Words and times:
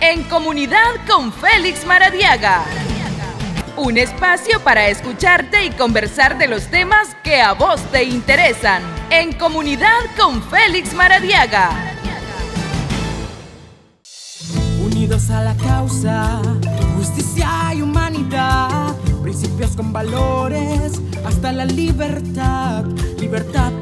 En 0.00 0.22
comunidad 0.24 0.94
con 1.08 1.32
Félix 1.32 1.84
Maradiaga. 1.84 2.64
Un 3.76 3.98
espacio 3.98 4.60
para 4.60 4.88
escucharte 4.88 5.64
y 5.64 5.70
conversar 5.70 6.38
de 6.38 6.46
los 6.46 6.68
temas 6.68 7.16
que 7.24 7.40
a 7.40 7.52
vos 7.52 7.80
te 7.90 8.04
interesan. 8.04 8.82
En 9.10 9.32
comunidad 9.32 9.98
con 10.16 10.40
Félix 10.42 10.94
Maradiaga. 10.94 11.70
Unidos 14.80 15.30
a 15.30 15.42
la 15.42 15.54
causa, 15.56 16.42
justicia 16.96 17.74
y 17.74 17.82
humanidad, 17.82 18.94
principios 19.22 19.74
con 19.74 19.92
valores, 19.92 21.00
hasta 21.26 21.50
la 21.50 21.64
libertad, 21.64 22.84
libertad 23.18 23.72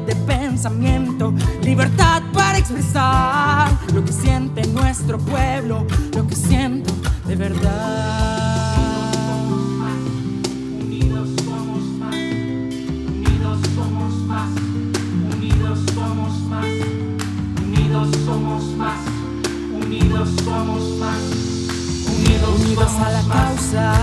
pensamiento, 0.57 1.35
libertad 1.61 2.23
para 2.33 2.57
expresar 2.57 3.69
lo 3.93 4.03
que 4.03 4.11
siente 4.11 4.65
nuestro 4.69 5.19
pueblo, 5.19 5.85
lo 6.15 6.25
que 6.25 6.35
siento 6.35 6.91
de 7.27 7.35
verdad. 7.35 8.57
somos 18.25 18.63
más. 18.77 18.99
Unidos, 22.55 22.89
a 23.05 23.11
la 23.11 23.21
causa, 23.21 23.93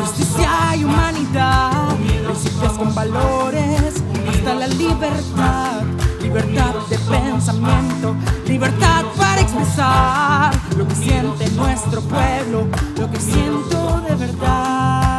justicia 0.00 0.76
y 0.76 0.84
humanidad, 0.84 1.96
principios 2.26 2.72
con 2.74 2.94
valores, 2.94 4.02
hasta 4.40 4.54
la 4.54 4.68
libertad, 4.68 5.82
libertad 6.22 6.74
de 6.88 6.98
pensamiento, 6.98 8.16
libertad 8.46 9.04
para 9.14 9.40
expresar 9.42 10.54
lo 10.78 10.88
que 10.88 10.94
siente 10.94 11.50
nuestro 11.50 12.00
pueblo, 12.00 12.66
lo 12.98 13.10
que 13.10 13.20
siento 13.20 14.00
de 14.08 14.14
verdad. 14.14 15.09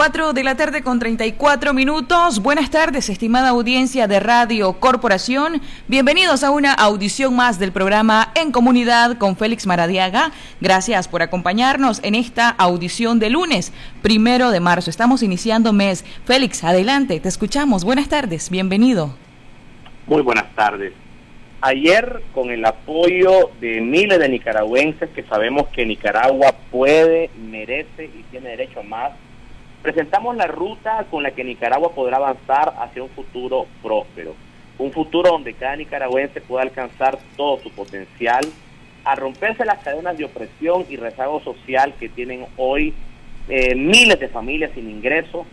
4 0.00 0.32
de 0.32 0.44
la 0.44 0.56
tarde 0.56 0.82
con 0.82 0.98
34 0.98 1.74
minutos. 1.74 2.40
Buenas 2.40 2.70
tardes, 2.70 3.10
estimada 3.10 3.50
audiencia 3.50 4.08
de 4.08 4.18
Radio 4.18 4.72
Corporación. 4.80 5.60
Bienvenidos 5.88 6.42
a 6.42 6.50
una 6.50 6.72
audición 6.72 7.36
más 7.36 7.58
del 7.58 7.70
programa 7.70 8.32
En 8.34 8.50
Comunidad 8.50 9.18
con 9.18 9.36
Félix 9.36 9.66
Maradiaga. 9.66 10.32
Gracias 10.58 11.06
por 11.06 11.20
acompañarnos 11.20 12.02
en 12.02 12.14
esta 12.14 12.48
audición 12.48 13.18
de 13.18 13.28
lunes, 13.28 13.74
primero 14.00 14.50
de 14.50 14.60
marzo. 14.60 14.88
Estamos 14.88 15.22
iniciando 15.22 15.74
mes. 15.74 16.02
Félix, 16.24 16.64
adelante, 16.64 17.20
te 17.20 17.28
escuchamos. 17.28 17.84
Buenas 17.84 18.08
tardes, 18.08 18.48
bienvenido. 18.48 19.14
Muy 20.06 20.22
buenas 20.22 20.50
tardes. 20.54 20.94
Ayer, 21.60 22.22
con 22.32 22.50
el 22.50 22.64
apoyo 22.64 23.50
de 23.60 23.82
miles 23.82 24.18
de 24.18 24.30
nicaragüenses 24.30 25.10
que 25.10 25.24
sabemos 25.24 25.68
que 25.68 25.84
Nicaragua 25.84 26.54
puede, 26.70 27.28
merece 27.38 28.06
y 28.06 28.22
tiene 28.30 28.48
derecho 28.48 28.80
a 28.80 28.84
más, 28.84 29.12
Presentamos 29.82 30.36
la 30.36 30.46
ruta 30.46 31.06
con 31.10 31.22
la 31.22 31.30
que 31.30 31.42
Nicaragua 31.42 31.94
podrá 31.94 32.18
avanzar 32.18 32.74
hacia 32.78 33.02
un 33.02 33.08
futuro 33.08 33.66
próspero, 33.82 34.34
un 34.78 34.92
futuro 34.92 35.30
donde 35.30 35.54
cada 35.54 35.76
nicaragüense 35.76 36.42
pueda 36.42 36.64
alcanzar 36.64 37.18
todo 37.34 37.58
su 37.62 37.70
potencial, 37.70 38.44
a 39.04 39.14
romperse 39.14 39.64
las 39.64 39.82
cadenas 39.82 40.18
de 40.18 40.26
opresión 40.26 40.84
y 40.90 40.96
rezago 40.96 41.40
social 41.40 41.94
que 41.98 42.10
tienen 42.10 42.44
hoy 42.58 42.92
eh, 43.48 43.74
miles 43.74 44.20
de 44.20 44.28
familias 44.28 44.70
sin 44.74 44.90
ingresos, 44.90 45.46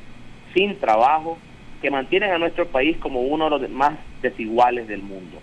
sin 0.53 0.78
trabajo, 0.78 1.38
que 1.81 1.89
mantienen 1.89 2.31
a 2.31 2.38
nuestro 2.38 2.67
país 2.67 2.97
como 2.97 3.22
uno 3.22 3.45
de 3.45 3.52
los 3.52 3.69
más 3.69 3.94
desiguales 4.22 4.89
del 4.89 5.03
mundo. 5.03 5.39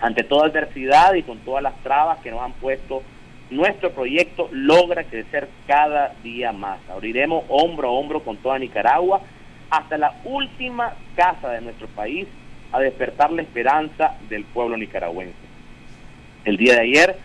Ante 0.00 0.22
toda 0.22 0.46
adversidad 0.46 1.14
y 1.14 1.24
con 1.24 1.38
todas 1.38 1.62
las 1.62 1.74
trabas 1.82 2.20
que 2.20 2.30
nos 2.30 2.40
han 2.40 2.52
puesto 2.52 3.02
nuestro 3.50 3.90
proyecto 3.90 4.48
logra 4.52 5.04
crecer 5.04 5.48
cada 5.66 6.14
día 6.22 6.52
más. 6.52 6.78
Abriremos 6.88 7.44
hombro 7.48 7.88
a 7.88 7.92
hombro 7.92 8.22
con 8.22 8.36
toda 8.36 8.58
Nicaragua 8.58 9.20
hasta 9.70 9.98
la 9.98 10.14
última 10.24 10.94
casa 11.16 11.50
de 11.50 11.60
nuestro 11.60 11.86
país 11.88 12.26
a 12.72 12.80
despertar 12.80 13.32
la 13.32 13.42
esperanza 13.42 14.16
del 14.28 14.44
pueblo 14.44 14.76
nicaragüense. 14.76 15.34
El 16.44 16.56
día 16.56 16.74
de 16.74 16.80
ayer 16.80 17.16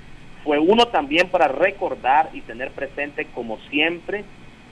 fue 0.44 0.60
uno 0.60 0.88
también 0.88 1.30
para 1.30 1.48
recordar 1.48 2.30
y 2.34 2.42
tener 2.42 2.72
presente 2.72 3.26
como 3.34 3.58
siempre 3.70 4.24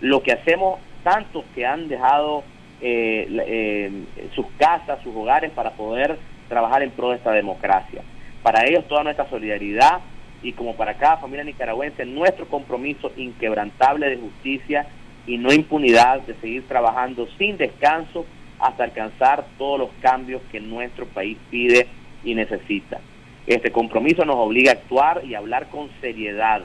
lo 0.02 0.22
que 0.22 0.32
hacemos 0.32 0.80
tantos 1.04 1.46
que 1.56 1.66
han 1.66 1.88
dejado 1.88 2.44
eh, 2.82 3.28
eh, 3.48 3.92
sus 4.36 4.46
casas, 4.58 5.02
sus 5.04 5.16
hogares 5.16 5.52
para 5.52 5.72
poder 5.72 6.18
trabajar 6.50 6.84
en 6.84 6.92
pro 6.92 7.10
de 7.10 7.18
esta 7.18 7.32
democracia. 7.32 8.02
Para 8.42 8.66
ellos 8.66 8.88
toda 8.88 9.04
nuestra 9.04 9.30
solidaridad, 9.30 10.02
y 10.44 10.52
como 10.52 10.76
para 10.76 10.96
cada 10.96 11.18
familia 11.18 11.46
nicaragüense, 11.46 12.06
nuestro 12.06 12.48
compromiso 12.48 13.12
inquebrantable 13.16 14.10
de 14.10 14.18
justicia 14.18 14.86
y 15.26 15.38
no 15.38 15.54
impunidad 15.54 16.22
de 16.22 16.36
seguir 16.36 16.68
trabajando 16.68 17.28
sin 17.38 17.58
descanso 17.58 18.26
hasta 18.60 18.84
alcanzar 18.84 19.46
todos 19.58 19.80
los 19.80 19.90
cambios 20.02 20.42
que 20.52 20.60
nuestro 20.60 21.06
país 21.06 21.38
pide 21.50 21.88
y 22.24 22.36
necesita. 22.36 23.00
Este 23.48 23.72
compromiso 23.72 24.26
nos 24.26 24.36
obliga 24.36 24.72
a 24.72 24.76
actuar 24.76 25.22
y 25.26 25.34
a 25.34 25.40
hablar 25.40 25.70
con 25.70 25.90
seriedad. 26.02 26.62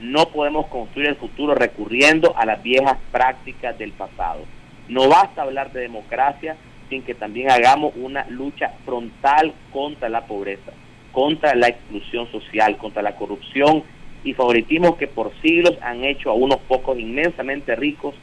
No 0.00 0.28
podemos 0.28 0.66
construir 0.66 1.08
el 1.08 1.16
futuro 1.16 1.54
recurriendo 1.54 2.34
a 2.36 2.44
las 2.44 2.62
viejas 2.62 2.98
prácticas 3.10 3.76
del 3.78 3.92
pasado. 3.92 4.40
No 4.88 5.08
basta 5.08 5.42
hablar 5.42 5.72
de 5.72 5.80
democracia 5.80 6.56
sin 6.90 7.02
que 7.02 7.14
también 7.14 7.50
hagamos 7.50 7.94
una 7.96 8.26
lucha 8.28 8.72
frontal 8.84 9.54
contra 9.72 10.10
la 10.10 10.26
pobreza 10.26 10.72
contra 11.14 11.54
la 11.54 11.68
exclusión 11.68 12.30
social, 12.30 12.76
contra 12.76 13.00
la 13.00 13.14
corrupción 13.14 13.84
y 14.24 14.34
favoritismo 14.34 14.98
que 14.98 15.06
por 15.06 15.32
siglos 15.40 15.78
han 15.80 16.04
hecho 16.04 16.30
a 16.30 16.34
unos 16.34 16.58
pocos 16.58 16.98
inmensamente 16.98 17.76
ricos, 17.76 18.14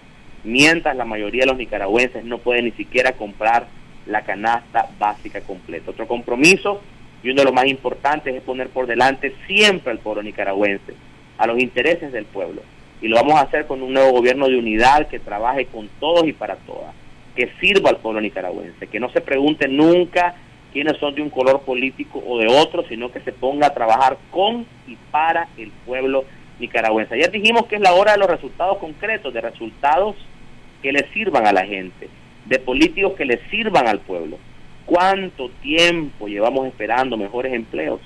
mientras 0.43 0.95
la 0.95 1.05
mayoría 1.05 1.41
de 1.41 1.47
los 1.47 1.57
nicaragüenses 1.57 2.25
no 2.25 2.39
pueden 2.39 2.65
ni 2.65 2.71
siquiera 2.71 3.13
comprar 3.13 3.67
la 4.05 4.21
canasta 4.23 4.89
básica 4.99 5.41
completa. 5.41 5.91
Otro 5.91 6.05
compromiso 6.05 6.81
y 7.23 7.29
uno 7.29 7.41
de 7.41 7.45
los 7.45 7.53
más 7.53 7.67
importantes 7.67 8.35
es 8.35 8.41
poner 8.41 8.67
por 8.69 8.87
delante 8.87 9.35
siempre 9.47 9.91
al 9.91 9.99
pueblo 9.99 10.21
nicaragüense, 10.21 10.93
a 11.37 11.47
los 11.47 11.59
intereses 11.59 12.11
del 12.11 12.25
pueblo. 12.25 12.61
Y 13.01 13.07
lo 13.07 13.15
vamos 13.15 13.35
a 13.35 13.41
hacer 13.41 13.67
con 13.67 13.81
un 13.81 13.93
nuevo 13.93 14.11
gobierno 14.11 14.49
de 14.49 14.57
unidad 14.57 15.07
que 15.07 15.19
trabaje 15.19 15.65
con 15.67 15.87
todos 15.99 16.27
y 16.27 16.33
para 16.33 16.55
todas, 16.57 16.93
que 17.35 17.51
sirva 17.61 17.89
al 17.89 17.97
pueblo 17.97 18.19
nicaragüense, 18.19 18.87
que 18.87 18.99
no 18.99 19.09
se 19.11 19.21
pregunte 19.21 19.67
nunca 19.69 20.35
quienes 20.71 20.97
son 20.97 21.15
de 21.15 21.21
un 21.21 21.29
color 21.29 21.61
político 21.61 22.23
o 22.25 22.37
de 22.37 22.47
otro, 22.47 22.83
sino 22.87 23.11
que 23.11 23.19
se 23.21 23.31
ponga 23.31 23.67
a 23.67 23.73
trabajar 23.73 24.17
con 24.31 24.65
y 24.87 24.95
para 25.11 25.47
el 25.57 25.69
pueblo 25.85 26.25
nicaragüense. 26.59 27.15
Ayer 27.15 27.31
dijimos 27.31 27.65
que 27.65 27.75
es 27.75 27.81
la 27.81 27.93
hora 27.93 28.13
de 28.13 28.19
los 28.19 28.29
resultados 28.29 28.77
concretos, 28.77 29.33
de 29.33 29.41
resultados 29.41 30.15
que 30.81 30.91
le 30.91 31.07
sirvan 31.13 31.45
a 31.45 31.53
la 31.53 31.65
gente, 31.65 32.09
de 32.45 32.59
políticos 32.59 33.13
que 33.17 33.25
le 33.25 33.39
sirvan 33.49 33.87
al 33.87 33.99
pueblo. 33.99 34.37
¿Cuánto 34.85 35.49
tiempo 35.61 36.27
llevamos 36.27 36.67
esperando 36.67 37.17
mejores 37.17 37.53
empleos? 37.53 37.99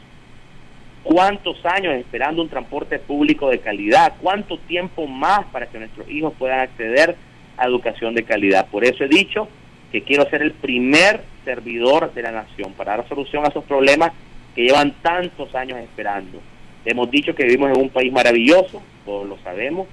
¿Cuántos 1.04 1.64
años 1.66 1.94
esperando 1.94 2.42
un 2.42 2.50
transporte 2.50 2.98
público 2.98 3.50
de 3.50 3.60
calidad? 3.60 4.14
¿Cuánto 4.22 4.58
tiempo 4.58 5.06
más 5.06 5.46
para 5.52 5.68
que 5.68 5.78
nuestros 5.78 6.10
hijos 6.10 6.34
puedan 6.38 6.62
acceder 6.62 7.16
a 7.58 7.66
educación 7.66 8.16
de 8.16 8.24
calidad? 8.24 8.68
Por 8.68 8.84
eso 8.84 9.04
he 9.04 9.08
dicho 9.08 9.48
que 9.92 10.04
quiero 10.04 10.30
ser 10.30 10.42
el 10.42 10.52
primer 10.52 11.22
servidor 11.44 12.14
de 12.14 12.22
la 12.22 12.32
nación 12.32 12.74
para 12.74 12.98
dar 12.98 13.08
solución 13.08 13.46
a 13.46 13.50
esos 13.50 13.64
problemas 13.64 14.12
que 14.56 14.64
llevan 14.64 14.96
tantos 15.02 15.54
años 15.56 15.80
esperando. 15.80 16.40
Hemos 16.86 17.10
dicho 17.10 17.34
que 17.36 17.44
vivimos 17.44 17.72
en 17.72 17.82
un 17.82 17.90
país 17.90 18.12
maravilloso, 18.12 18.82
todos 19.06 19.28
lo 19.28 19.38
sabemos. 19.40 19.88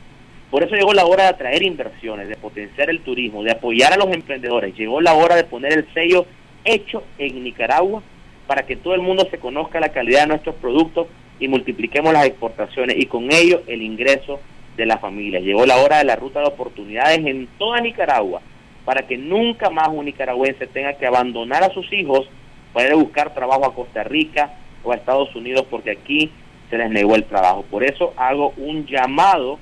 Por 0.50 0.62
eso 0.62 0.74
llegó 0.74 0.92
la 0.92 1.06
hora 1.06 1.24
de 1.24 1.30
atraer 1.30 1.62
inversiones, 1.62 2.28
de 2.28 2.36
potenciar 2.36 2.90
el 2.90 3.00
turismo, 3.00 3.42
de 3.42 3.52
apoyar 3.52 3.92
a 3.92 3.96
los 3.96 4.12
emprendedores. 4.12 4.76
Llegó 4.76 5.00
la 5.00 5.14
hora 5.14 5.34
de 5.34 5.44
poner 5.44 5.72
el 5.72 5.86
sello 5.94 6.26
hecho 6.64 7.02
en 7.18 7.42
Nicaragua 7.42 8.02
para 8.46 8.66
que 8.66 8.76
todo 8.76 8.94
el 8.94 9.00
mundo 9.00 9.26
se 9.30 9.38
conozca 9.38 9.80
la 9.80 9.88
calidad 9.88 10.22
de 10.22 10.26
nuestros 10.28 10.54
productos 10.56 11.06
y 11.40 11.48
multipliquemos 11.48 12.12
las 12.12 12.26
exportaciones 12.26 12.96
y 12.98 13.06
con 13.06 13.32
ello 13.32 13.62
el 13.66 13.82
ingreso 13.82 14.40
de 14.76 14.86
las 14.86 15.00
familias. 15.00 15.42
Llegó 15.42 15.64
la 15.64 15.78
hora 15.78 15.98
de 15.98 16.04
la 16.04 16.16
ruta 16.16 16.40
de 16.40 16.46
oportunidades 16.46 17.24
en 17.24 17.48
toda 17.58 17.80
Nicaragua 17.80 18.42
para 18.84 19.06
que 19.06 19.16
nunca 19.16 19.70
más 19.70 19.88
un 19.88 20.04
nicaragüense 20.04 20.66
tenga 20.66 20.94
que 20.94 21.06
abandonar 21.06 21.62
a 21.62 21.70
sus 21.70 21.92
hijos 21.92 22.28
para 22.72 22.88
ir 22.88 22.92
a 22.92 22.96
buscar 22.96 23.34
trabajo 23.34 23.66
a 23.66 23.74
Costa 23.74 24.02
Rica 24.02 24.54
o 24.82 24.92
a 24.92 24.96
Estados 24.96 25.34
Unidos 25.36 25.66
porque 25.70 25.90
aquí 25.90 26.30
se 26.70 26.78
les 26.78 26.90
negó 26.90 27.14
el 27.14 27.24
trabajo. 27.24 27.64
Por 27.70 27.84
eso 27.84 28.12
hago 28.16 28.54
un 28.56 28.86
llamado 28.86 29.58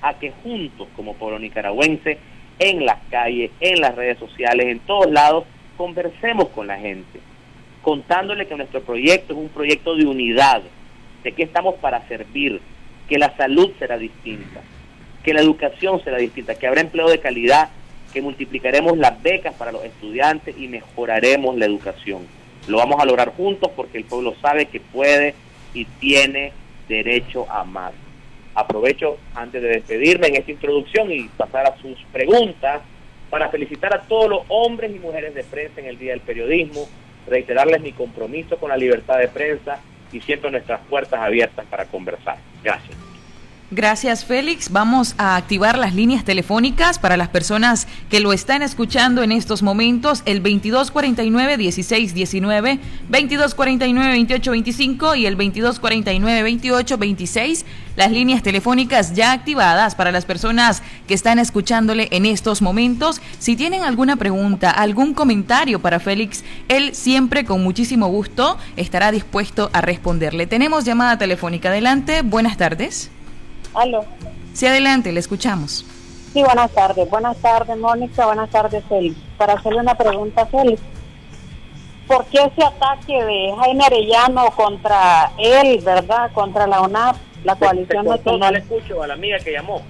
a 0.00 0.14
que 0.14 0.32
juntos 0.42 0.88
como 0.96 1.14
pueblo 1.14 1.38
nicaragüense, 1.38 2.18
en 2.58 2.84
las 2.84 2.98
calles, 3.10 3.50
en 3.60 3.80
las 3.80 3.94
redes 3.94 4.18
sociales, 4.18 4.66
en 4.66 4.80
todos 4.80 5.10
lados, 5.10 5.44
conversemos 5.76 6.48
con 6.48 6.66
la 6.66 6.78
gente, 6.78 7.20
contándole 7.82 8.46
que 8.46 8.54
nuestro 8.54 8.82
proyecto 8.82 9.32
es 9.32 9.38
un 9.38 9.48
proyecto 9.48 9.96
de 9.96 10.04
unidad, 10.04 10.62
de 11.24 11.32
que 11.32 11.42
estamos 11.42 11.76
para 11.76 12.06
servir, 12.06 12.60
que 13.08 13.18
la 13.18 13.34
salud 13.36 13.72
será 13.78 13.96
distinta, 13.96 14.60
que 15.24 15.34
la 15.34 15.40
educación 15.40 16.02
será 16.04 16.18
distinta, 16.18 16.54
que 16.54 16.66
habrá 16.66 16.82
empleo 16.82 17.08
de 17.08 17.18
calidad 17.18 17.70
que 18.12 18.22
multiplicaremos 18.22 18.98
las 18.98 19.22
becas 19.22 19.54
para 19.54 19.72
los 19.72 19.84
estudiantes 19.84 20.56
y 20.58 20.68
mejoraremos 20.68 21.56
la 21.56 21.66
educación. 21.66 22.26
Lo 22.66 22.78
vamos 22.78 23.00
a 23.00 23.04
lograr 23.04 23.32
juntos 23.34 23.70
porque 23.74 23.98
el 23.98 24.04
pueblo 24.04 24.34
sabe 24.40 24.66
que 24.66 24.80
puede 24.80 25.34
y 25.74 25.84
tiene 25.84 26.52
derecho 26.88 27.50
a 27.50 27.64
más. 27.64 27.92
Aprovecho 28.54 29.18
antes 29.34 29.62
de 29.62 29.68
despedirme 29.68 30.28
en 30.28 30.36
esta 30.36 30.50
introducción 30.50 31.10
y 31.12 31.28
pasar 31.28 31.66
a 31.66 31.76
sus 31.80 31.98
preguntas 32.12 32.82
para 33.30 33.48
felicitar 33.48 33.94
a 33.94 34.02
todos 34.02 34.28
los 34.28 34.40
hombres 34.48 34.94
y 34.94 34.98
mujeres 34.98 35.34
de 35.34 35.44
prensa 35.44 35.80
en 35.80 35.86
el 35.86 35.98
Día 35.98 36.12
del 36.12 36.20
Periodismo, 36.20 36.88
reiterarles 37.28 37.80
mi 37.80 37.92
compromiso 37.92 38.56
con 38.58 38.70
la 38.70 38.76
libertad 38.76 39.18
de 39.18 39.28
prensa 39.28 39.80
y 40.12 40.20
siempre 40.20 40.50
nuestras 40.50 40.80
puertas 40.88 41.20
abiertas 41.20 41.64
para 41.66 41.84
conversar. 41.84 42.38
Gracias. 42.62 43.09
Gracias, 43.72 44.24
Félix. 44.24 44.72
Vamos 44.72 45.14
a 45.16 45.36
activar 45.36 45.78
las 45.78 45.94
líneas 45.94 46.24
telefónicas 46.24 46.98
para 46.98 47.16
las 47.16 47.28
personas 47.28 47.86
que 48.08 48.18
lo 48.18 48.32
están 48.32 48.62
escuchando 48.62 49.22
en 49.22 49.30
estos 49.30 49.62
momentos. 49.62 50.22
El 50.24 50.42
2249-1619, 50.42 52.80
2249-2825 53.08 55.16
y 55.16 55.26
el 55.26 55.38
2249-2826. 55.38 57.64
Las 57.94 58.10
líneas 58.10 58.42
telefónicas 58.42 59.14
ya 59.14 59.30
activadas 59.30 59.94
para 59.94 60.10
las 60.10 60.24
personas 60.24 60.82
que 61.06 61.14
están 61.14 61.38
escuchándole 61.38 62.08
en 62.10 62.26
estos 62.26 62.62
momentos. 62.62 63.20
Si 63.38 63.54
tienen 63.54 63.84
alguna 63.84 64.16
pregunta, 64.16 64.72
algún 64.72 65.14
comentario 65.14 65.78
para 65.78 66.00
Félix, 66.00 66.42
él 66.66 66.96
siempre 66.96 67.44
con 67.44 67.62
muchísimo 67.62 68.08
gusto 68.08 68.58
estará 68.76 69.12
dispuesto 69.12 69.70
a 69.72 69.80
responderle. 69.80 70.48
Tenemos 70.48 70.84
llamada 70.84 71.18
telefónica. 71.18 71.68
Adelante. 71.68 72.22
Buenas 72.22 72.56
tardes. 72.56 73.12
Aló. 73.74 74.04
Sí, 74.52 74.66
adelante, 74.66 75.12
le 75.12 75.20
escuchamos. 75.20 75.84
Sí, 76.32 76.42
buenas 76.42 76.70
tardes. 76.72 77.08
Buenas 77.10 77.36
tardes, 77.38 77.76
Mónica. 77.76 78.26
Buenas 78.26 78.50
tardes, 78.50 78.84
Félix. 78.88 79.16
Para 79.36 79.54
hacerle 79.54 79.80
una 79.80 79.96
pregunta, 79.96 80.46
Félix. 80.46 80.80
¿Por 82.06 82.24
qué 82.26 82.38
ese 82.38 82.64
ataque 82.64 83.12
de 83.12 83.54
Jaime 83.56 83.84
Arellano 83.84 84.50
contra 84.56 85.32
él, 85.38 85.80
verdad? 85.84 86.30
Contra 86.32 86.66
la 86.66 86.82
UNAP, 86.82 87.16
la 87.44 87.54
coalición 87.54 88.06
nacional. 88.06 88.54
No 88.54 88.58
escucho 88.58 89.02
a 89.02 89.06
la 89.06 89.14
amiga 89.14 89.38
que 89.38 89.52
llamó. 89.52 89.82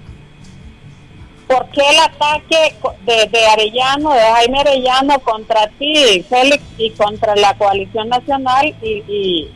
¿Por 1.47 1.67
qué 1.69 1.81
el 1.81 1.99
ataque 1.99 2.75
de, 3.05 3.27
de, 3.27 3.45
Arellano, 3.47 4.13
de 4.13 4.21
Jaime 4.21 4.59
Arellano 4.59 5.19
contra 5.19 5.67
ti, 5.79 6.23
Félix, 6.29 6.63
y 6.77 6.91
contra 6.91 7.35
la 7.35 7.55
coalición 7.55 8.07
nacional 8.07 8.73
y 8.81 9.49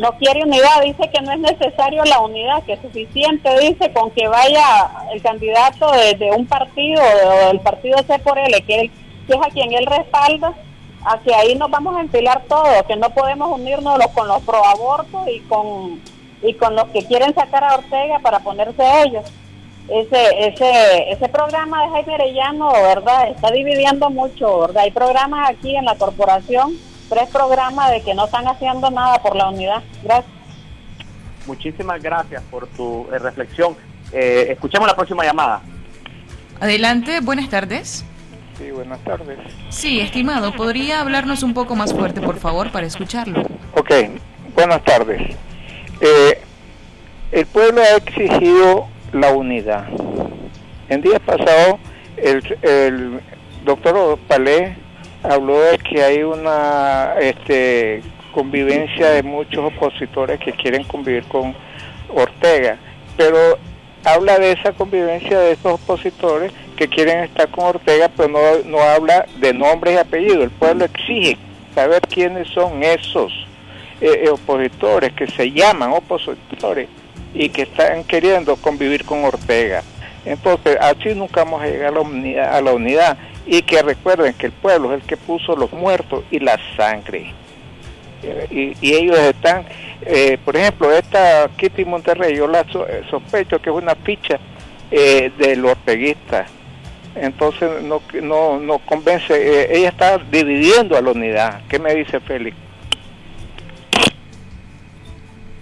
no 0.00 0.12
quiere 0.12 0.44
unidad, 0.44 0.82
dice 0.82 1.10
que 1.10 1.20
no 1.22 1.32
es 1.32 1.38
necesario 1.38 2.04
la 2.04 2.20
unidad, 2.20 2.62
que 2.64 2.74
es 2.74 2.80
suficiente, 2.80 3.48
dice, 3.58 3.92
con 3.92 4.10
que 4.10 4.26
vaya 4.28 4.90
el 5.12 5.22
candidato 5.22 5.90
de, 5.92 6.30
un 6.30 6.46
partido 6.46 7.02
o 7.02 7.48
del 7.48 7.60
partido 7.60 7.98
C 8.06 8.18
por 8.20 8.38
L, 8.38 8.60
que, 8.62 8.90
es 9.28 9.36
a 9.36 9.50
quien 9.50 9.72
él 9.72 9.86
respalda, 9.86 10.54
hacia 11.04 11.38
ahí 11.38 11.54
nos 11.54 11.70
vamos 11.70 11.96
a 11.96 12.00
enfilar 12.00 12.42
todos, 12.48 12.82
que 12.86 12.96
no 12.96 13.10
podemos 13.10 13.50
unirnos 13.52 13.98
con 14.14 14.26
los 14.26 14.42
pro 14.42 14.64
abortos 14.64 15.28
y 15.28 15.40
con, 15.40 16.00
y 16.42 16.54
con 16.54 16.74
los 16.74 16.84
que 16.88 17.04
quieren 17.04 17.34
sacar 17.34 17.64
a 17.64 17.74
Ortega 17.74 18.18
para 18.20 18.40
ponerse 18.40 18.82
ellos. 19.04 19.24
Ese, 19.88 20.48
ese, 20.48 21.10
ese 21.10 21.28
programa 21.30 21.82
de 21.82 21.90
Jaime 21.90 22.14
Arellano, 22.14 22.72
¿verdad? 22.72 23.28
Está 23.28 23.50
dividiendo 23.50 24.10
mucho, 24.10 24.60
¿verdad? 24.60 24.82
Hay 24.84 24.90
programas 24.90 25.48
aquí 25.48 25.76
en 25.76 25.86
la 25.86 25.94
corporación 25.94 26.76
tres 27.08 27.28
programas 27.30 27.90
de 27.90 28.02
que 28.02 28.14
no 28.14 28.26
están 28.26 28.46
haciendo 28.46 28.90
nada 28.90 29.18
por 29.18 29.36
la 29.36 29.48
unidad. 29.48 29.82
Gracias. 30.02 30.32
Muchísimas 31.46 32.02
gracias 32.02 32.42
por 32.50 32.66
tu 32.68 33.08
eh, 33.12 33.18
reflexión. 33.18 33.74
Eh, 34.12 34.48
escuchemos 34.50 34.86
la 34.86 34.94
próxima 34.94 35.24
llamada. 35.24 35.62
Adelante, 36.60 37.20
buenas 37.20 37.48
tardes. 37.48 38.04
Sí, 38.58 38.70
buenas 38.70 38.98
tardes. 39.04 39.38
Sí, 39.68 40.00
estimado, 40.00 40.52
¿podría 40.52 41.00
hablarnos 41.00 41.42
un 41.42 41.54
poco 41.54 41.76
más 41.76 41.94
fuerte, 41.94 42.20
por 42.20 42.38
favor, 42.38 42.72
para 42.72 42.86
escucharlo? 42.86 43.42
Ok, 43.74 43.90
buenas 44.54 44.82
tardes. 44.82 45.36
Eh, 46.00 46.42
el 47.30 47.46
pueblo 47.46 47.80
ha 47.80 47.96
exigido 47.96 48.88
la 49.12 49.32
unidad. 49.32 49.86
En 50.88 51.02
días 51.02 51.20
pasados, 51.20 51.78
el, 52.16 52.58
el 52.62 53.20
doctor 53.64 54.18
Palé 54.26 54.76
habló 55.22 55.60
de 55.60 55.78
que 55.78 56.02
hay 56.02 56.22
una 56.22 57.14
este, 57.20 58.02
convivencia 58.32 59.10
de 59.10 59.22
muchos 59.22 59.72
opositores 59.72 60.38
que 60.40 60.52
quieren 60.52 60.84
convivir 60.84 61.24
con 61.24 61.54
Ortega, 62.14 62.78
pero 63.16 63.58
habla 64.04 64.38
de 64.38 64.52
esa 64.52 64.72
convivencia 64.72 65.38
de 65.38 65.52
esos 65.52 65.74
opositores 65.74 66.52
que 66.76 66.88
quieren 66.88 67.24
estar 67.24 67.48
con 67.48 67.66
Ortega, 67.66 68.08
pero 68.16 68.28
no, 68.28 68.38
no 68.64 68.80
habla 68.80 69.26
de 69.38 69.52
nombres 69.52 69.94
y 69.94 69.98
apellidos. 69.98 70.44
El 70.44 70.50
pueblo 70.50 70.84
exige 70.84 71.36
saber 71.74 72.00
quiénes 72.02 72.48
son 72.48 72.82
esos 72.82 73.32
eh, 74.00 74.22
eh, 74.24 74.30
opositores 74.30 75.12
que 75.12 75.26
se 75.26 75.50
llaman 75.50 75.92
opositores 75.92 76.88
y 77.34 77.48
que 77.48 77.62
están 77.62 78.04
queriendo 78.04 78.56
convivir 78.56 79.04
con 79.04 79.24
Ortega. 79.24 79.82
Entonces, 80.24 80.76
así 80.80 81.14
nunca 81.14 81.44
vamos 81.44 81.62
a 81.62 81.66
llegar 81.66 81.94
a 81.94 82.60
la 82.60 82.72
unidad 82.72 83.18
y 83.48 83.62
que 83.62 83.80
recuerden 83.80 84.34
que 84.34 84.46
el 84.46 84.52
pueblo 84.52 84.92
es 84.92 85.00
el 85.00 85.06
que 85.06 85.16
puso 85.16 85.56
los 85.56 85.72
muertos 85.72 86.22
y 86.30 86.38
la 86.38 86.60
sangre. 86.76 87.32
Y, 88.50 88.74
ellos 88.82 89.18
están, 89.18 89.64
eh, 90.02 90.38
por 90.44 90.54
ejemplo, 90.54 90.92
esta 90.92 91.48
Kitty 91.56 91.84
Monterrey, 91.86 92.36
yo 92.36 92.46
la 92.46 92.60
eh, 92.60 93.02
sospecho 93.08 93.60
que 93.60 93.70
es 93.70 93.76
una 93.76 93.94
ficha 93.94 94.38
eh, 94.90 95.32
del 95.38 95.64
orteguista. 95.64 96.46
Entonces 97.14 97.82
no, 97.82 98.02
no, 98.22 98.60
no 98.60 98.78
convence, 98.80 99.32
eh, 99.32 99.78
ella 99.78 99.88
está 99.88 100.18
dividiendo 100.18 100.96
a 100.96 101.00
la 101.00 101.12
unidad. 101.12 101.62
¿Qué 101.68 101.78
me 101.78 101.94
dice 101.94 102.20
Félix? 102.20 102.54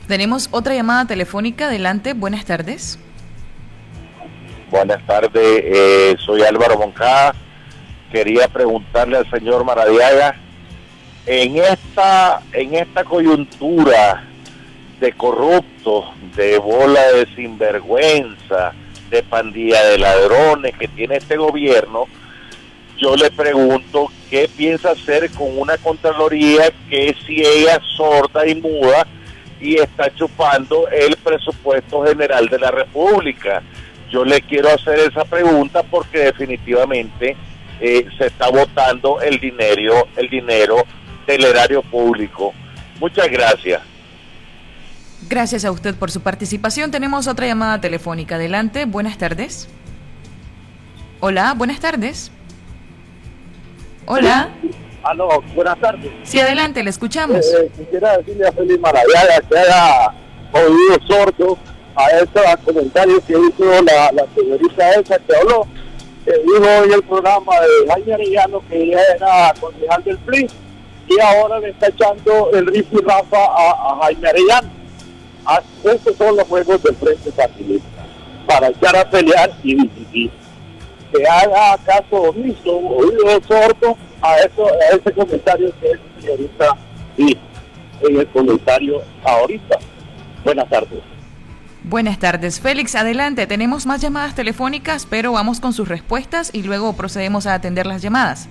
Tenemos 0.09 0.49
otra 0.51 0.75
llamada 0.75 1.07
telefónica. 1.07 1.67
Adelante, 1.67 2.15
buenas 2.15 2.45
tardes. 2.45 2.99
Buenas 4.71 5.05
tardes, 5.07 6.21
soy 6.21 6.43
Álvaro 6.43 6.77
Moncada 6.77 7.33
quería 8.17 8.49
preguntarle 8.49 9.19
al 9.19 9.31
señor 9.31 9.63
Maradiaga, 9.63 10.37
en 11.27 11.59
esta, 11.59 12.41
en 12.55 12.73
esta 12.73 13.05
coyuntura 13.05 14.25
de 14.99 15.13
corruptos, 15.13 16.07
de 16.35 16.57
bola 16.57 17.13
de 17.13 17.27
sinvergüenza, 17.35 18.73
de 19.11 19.23
pandilla 19.23 19.85
de 19.85 19.99
ladrones 19.99 20.75
que 20.79 20.89
tiene 20.89 21.17
este 21.17 21.37
gobierno, 21.37 22.07
yo 22.97 23.17
le 23.17 23.31
pregunto 23.31 24.11
qué 24.31 24.49
piensa 24.57 24.93
hacer 24.93 25.31
con 25.33 25.59
una 25.59 25.77
Contraloría 25.77 26.73
que 26.89 27.11
es 27.11 27.19
ciega, 27.27 27.83
sorda 27.99 28.47
y 28.47 28.55
muda 28.55 29.07
y 29.61 29.75
está 29.79 30.11
chupando 30.15 30.89
el 30.89 31.17
presupuesto 31.17 32.03
general 32.07 32.49
de 32.49 32.61
la 32.61 32.71
República. 32.71 33.63
Yo 34.11 34.25
le 34.25 34.41
quiero 34.41 34.71
hacer 34.71 35.01
esa 35.01 35.27
pregunta 35.27 35.83
porque 35.83 36.21
definitivamente 36.21 37.37
eh, 37.81 38.07
se 38.19 38.27
está 38.27 38.51
votando 38.51 39.21
el 39.21 39.39
dinero, 39.39 40.09
el 40.17 40.29
dinero 40.29 40.85
del 41.27 41.45
erario 41.45 41.83
público. 41.83 42.53
Muchas 43.01 43.29
gracias. 43.31 43.83
Gracias 45.29 45.65
a 45.65 45.71
usted 45.73 45.95
por 45.95 46.11
su 46.11 46.21
participación. 46.21 46.91
Tenemos 46.91 47.27
otra 47.27 47.47
llamada 47.47 47.81
telefónica. 47.81 48.37
Adelante, 48.37 48.85
buenas 48.85 49.19
tardes. 49.19 49.69
Hola, 51.21 51.55
buenas 51.55 51.81
tardes. 51.81 52.31
Hola. 54.07 54.51
Aló, 55.03 55.43
buenas 55.55 55.79
tardes. 55.81 56.11
Sí, 56.25 56.39
adelante, 56.39 56.83
le 56.83 56.91
escuchamos. 56.91 57.39
Eh, 57.39 57.63
eh, 57.63 57.71
quisiera 57.77 58.19
decirle 58.19 58.47
a 58.47 58.53
Felipe 58.53 58.79
Maravilla 58.79 59.41
que 59.49 59.59
haya 59.59 60.13
oído 60.53 61.07
sordo 61.07 61.59
a 61.97 62.09
estos 62.19 62.43
comentarios 62.65 63.21
que 63.25 63.33
hizo 63.33 63.83
la, 63.83 64.13
la 64.13 64.27
señorita 64.35 64.91
esa 64.91 65.19
que 65.19 65.37
habló 65.37 65.67
dijo 66.33 66.83
hoy 66.83 66.93
el 66.93 67.03
programa 67.03 67.53
de 67.61 67.93
Jaime 67.93 68.15
Arellano 68.15 68.63
que 68.69 68.83
ella 68.83 69.01
era 69.15 69.55
concejal 69.61 70.03
del 70.05 70.19
PRI 70.19 70.49
y 71.09 71.21
ahora 71.21 71.61
le 71.61 71.71
está 71.71 71.89
echando 71.89 72.51
el 72.53 72.77
y 72.77 73.01
Rafa 73.01 73.39
a, 73.39 73.99
Jaime 74.03 74.29
Arellano. 74.29 74.69
Ah, 75.45 75.63
estos 75.85 76.17
son 76.17 76.37
los 76.37 76.49
juegos 76.49 76.83
del 76.83 76.97
Frente 76.97 77.31
Facilista 77.31 78.05
para 78.47 78.69
echar 78.69 78.97
a 78.97 79.09
pelear 79.09 79.51
y 79.63 79.77
dividir. 79.77 80.31
Que 81.13 81.25
haga 81.29 81.79
caso 81.85 82.17
omiso, 82.17 82.77
oído 82.77 83.41
sordo 83.47 83.97
a, 84.21 84.39
eso, 84.39 84.67
a 84.67 84.97
ese 84.97 85.13
comentario 85.13 85.73
que 85.81 85.93
es 85.93 86.01
señorita 86.21 86.77
y 87.17 87.39
en 88.01 88.21
el 88.21 88.27
comentario 88.29 89.01
ahorita. 89.25 89.79
Buenas 90.45 90.69
tardes. 90.69 91.16
Buenas 91.89 92.19
tardes, 92.19 92.61
Félix. 92.61 92.97
Adelante, 92.97 93.47
tenemos 93.47 93.87
más 93.87 94.01
llamadas 94.01 94.35
telefónicas, 94.35 95.07
pero 95.07 95.31
vamos 95.31 95.61
con 95.61 95.73
sus 95.73 95.89
respuestas 95.89 96.51
y 96.53 96.65
luego 96.65 96.95
procedemos 96.95 97.47
a 97.47 97.55
atender 97.55 97.87
las 97.87 98.03
llamadas. 98.03 98.49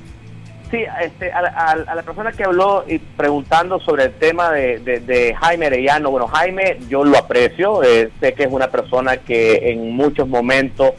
Sí, 0.72 0.86
este, 1.02 1.34
a, 1.34 1.76
la 1.76 2.04
persona 2.04 2.32
que 2.32 2.46
habló 2.46 2.86
y 2.88 2.98
preguntando 2.98 3.82
sobre 3.82 4.06
el 4.06 4.14
tema 4.14 4.52
de, 4.52 5.36
Jaime 5.38 5.66
Arellano, 5.66 6.12
bueno, 6.12 6.28
Jaime 6.28 6.78
yo 6.88 7.04
lo 7.04 7.18
aprecio, 7.18 7.84
eh, 7.84 8.10
sé 8.22 8.34
que 8.34 8.44
es 8.44 8.50
una 8.50 8.68
persona 8.68 9.18
que 9.18 9.70
en 9.70 9.92
muchos 9.92 10.30
momentos 10.30 10.92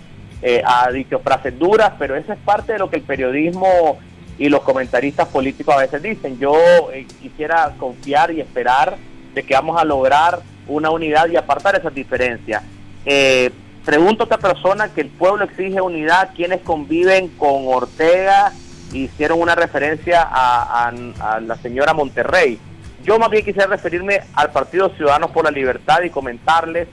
eh, 0.43 0.63
ha 0.63 0.91
dicho 0.91 1.21
frases 1.21 1.59
duras, 1.59 1.95
pero 1.99 2.17
eso 2.17 2.35
es 2.35 2.39
parte 2.41 2.75
de 2.75 2.79
lo 2.79 2.91
que 2.91 2.97
el 2.97 3.03
periodismo 3.03 3.99
y 4.37 4.51
los 4.51 4.61
comentaristas 4.61 5.29
políticos 5.29 5.75
a 5.75 5.79
veces 5.79 6.03
dicen. 6.03 6.39
Yo 6.39 6.55
eh, 6.93 7.07
quisiera 7.23 7.73
confiar 7.79 8.31
y 8.31 8.43
esperar 8.43 8.99
de 9.35 9.43
que 9.43 9.55
vamos 9.55 9.81
a 9.81 9.87
lograr 9.87 10.41
una 10.69 10.91
unidad 10.91 11.29
y 11.29 11.37
apartar 11.37 11.77
esas 11.77 11.95
diferencias. 11.95 12.63
Eh, 13.05 13.51
pregunto 13.85 14.25
a 14.25 14.27
otra 14.27 14.39
persona 14.39 14.89
que 14.93 15.03
el 15.03 15.09
pueblo 15.09 15.45
exige 15.45 15.81
unidad, 15.81 16.31
quienes 16.35 16.61
conviven 16.63 17.29
con 17.29 17.67
Ortega, 17.67 18.53
hicieron 18.93 19.41
una 19.41 19.55
referencia 19.55 20.23
a, 20.23 20.89
a 21.21 21.41
la 21.41 21.57
señora 21.57 21.93
Monterrey. 21.93 22.59
Yo 23.05 23.19
más 23.19 23.31
bien 23.31 23.45
quisiera 23.45 23.69
referirme 23.69 24.21
al 24.35 24.51
Partido 24.51 24.89
Ciudadanos 24.97 25.31
por 25.31 25.45
la 25.45 25.51
Libertad 25.51 26.03
y 26.03 26.11
comentarles 26.11 26.89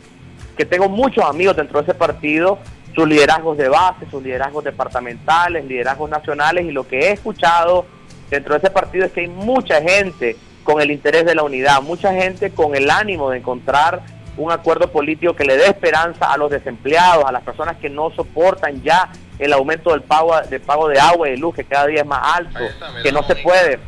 que 0.55 0.65
tengo 0.65 0.87
muchos 0.89 1.23
amigos 1.25 1.55
dentro 1.55 1.81
de 1.81 1.91
ese 1.91 1.97
partido, 1.97 2.59
sus 2.93 3.07
liderazgos 3.07 3.57
de 3.57 3.69
base, 3.69 4.05
sus 4.11 4.21
liderazgos 4.21 4.63
departamentales, 4.63 5.65
liderazgos 5.65 6.09
nacionales, 6.09 6.65
y 6.65 6.71
lo 6.71 6.87
que 6.87 6.99
he 6.99 7.11
escuchado 7.13 7.85
dentro 8.29 8.53
de 8.53 8.59
ese 8.59 8.69
partido 8.69 9.05
es 9.05 9.11
que 9.11 9.21
hay 9.21 9.27
mucha 9.27 9.81
gente 9.81 10.37
con 10.63 10.81
el 10.81 10.91
interés 10.91 11.25
de 11.25 11.35
la 11.35 11.43
unidad, 11.43 11.81
mucha 11.81 12.13
gente 12.13 12.51
con 12.51 12.75
el 12.75 12.89
ánimo 12.89 13.29
de 13.29 13.39
encontrar 13.39 14.01
un 14.37 14.51
acuerdo 14.51 14.91
político 14.91 15.35
que 15.35 15.43
le 15.43 15.57
dé 15.57 15.67
esperanza 15.67 16.31
a 16.31 16.37
los 16.37 16.49
desempleados, 16.49 17.25
a 17.25 17.31
las 17.31 17.43
personas 17.43 17.77
que 17.77 17.89
no 17.89 18.09
soportan 18.11 18.81
ya 18.81 19.11
el 19.37 19.53
aumento 19.53 19.91
del 19.91 20.01
pago 20.01 20.39
de 20.41 20.59
pago 20.59 20.87
de 20.87 20.99
agua 20.99 21.27
y 21.27 21.31
de 21.31 21.37
luz 21.37 21.55
que 21.55 21.63
cada 21.63 21.87
día 21.87 22.01
es 22.01 22.05
más 22.05 22.37
alto, 22.37 22.59
que 23.03 23.11
no 23.11 23.23
se 23.23 23.35
puede 23.35 23.79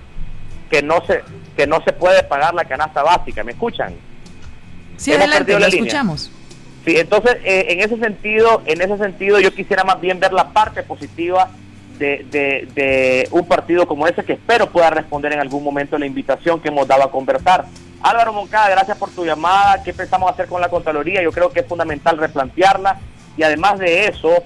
que 0.70 0.82
no 0.82 1.04
se 1.06 1.24
que 1.56 1.66
no 1.66 1.82
se 1.84 1.94
puede 1.94 2.24
pagar 2.24 2.54
la 2.54 2.66
canasta 2.66 3.02
básica, 3.02 3.44
¿me 3.44 3.54
escuchan? 3.54 3.94
Sí, 4.98 5.14
adelante, 5.14 5.58
lo 5.60 5.66
escuchamos. 5.66 6.32
Sí, 6.86 6.98
entonces 6.98 7.38
eh, 7.44 7.68
en 7.70 7.80
ese 7.80 7.98
sentido, 7.98 8.62
en 8.66 8.82
ese 8.82 8.98
sentido 8.98 9.40
yo 9.40 9.54
quisiera 9.54 9.84
más 9.84 10.00
bien 10.00 10.20
ver 10.20 10.34
la 10.34 10.50
parte 10.50 10.84
positiva 10.84 11.50
de, 11.98 12.26
de, 12.74 13.28
un 13.32 13.48
partido 13.48 13.88
como 13.88 14.08
ese 14.08 14.24
que 14.24 14.34
espero 14.34 14.70
pueda 14.70 14.90
responder 14.90 15.34
en 15.34 15.40
algún 15.40 15.64
momento 15.64 15.98
la 15.98 16.06
invitación 16.06 16.60
que 16.60 16.70
hemos 16.70 16.88
dado 16.88 17.04
a 17.04 17.12
conversar. 17.12 17.66
Álvaro 18.02 18.34
Moncada, 18.34 18.70
gracias 18.70 18.98
por 18.98 19.10
tu 19.10 19.26
llamada. 19.26 19.82
¿Qué 19.84 19.94
pensamos 19.94 20.32
hacer 20.32 20.48
con 20.48 20.62
la 20.62 20.70
Contraloría? 20.70 21.24
Yo 21.24 21.32
creo 21.32 21.50
que 21.50 21.62
es 21.62 21.66
fundamental 21.66 22.18
replantearla 22.18 23.00
y 23.38 23.44
además 23.44 23.80
de 23.80 24.08
eso, 24.08 24.44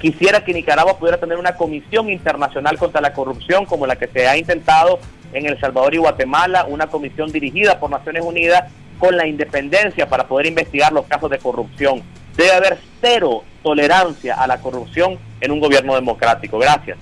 quisiera 0.00 0.44
que 0.44 0.52
Nicaragua 0.52 0.98
pudiera 0.98 1.18
tener 1.18 1.38
una 1.38 1.56
comisión 1.56 2.10
internacional 2.10 2.78
contra 2.78 3.00
la 3.00 3.12
corrupción 3.12 3.64
como 3.64 3.86
la 3.86 3.96
que 3.96 4.08
se 4.08 4.28
ha 4.28 4.36
intentado 4.36 4.98
en 5.32 5.46
El 5.46 5.58
Salvador 5.58 5.94
y 5.94 5.98
Guatemala, 5.98 6.66
una 6.68 6.86
comisión 6.86 7.32
dirigida 7.32 7.80
por 7.80 7.90
Naciones 7.90 8.22
Unidas 8.24 8.64
con 8.98 9.16
la 9.16 9.26
independencia 9.26 10.08
para 10.08 10.26
poder 10.26 10.46
investigar 10.46 10.92
los 10.92 11.06
casos 11.06 11.30
de 11.30 11.38
corrupción. 11.38 12.02
Debe 12.36 12.52
haber 12.52 12.80
cero 13.00 13.44
tolerancia 13.62 14.34
a 14.34 14.46
la 14.46 14.60
corrupción 14.60 15.18
en 15.40 15.50
un 15.50 15.60
gobierno 15.60 15.94
democrático. 15.94 16.58
Gracias. 16.58 16.98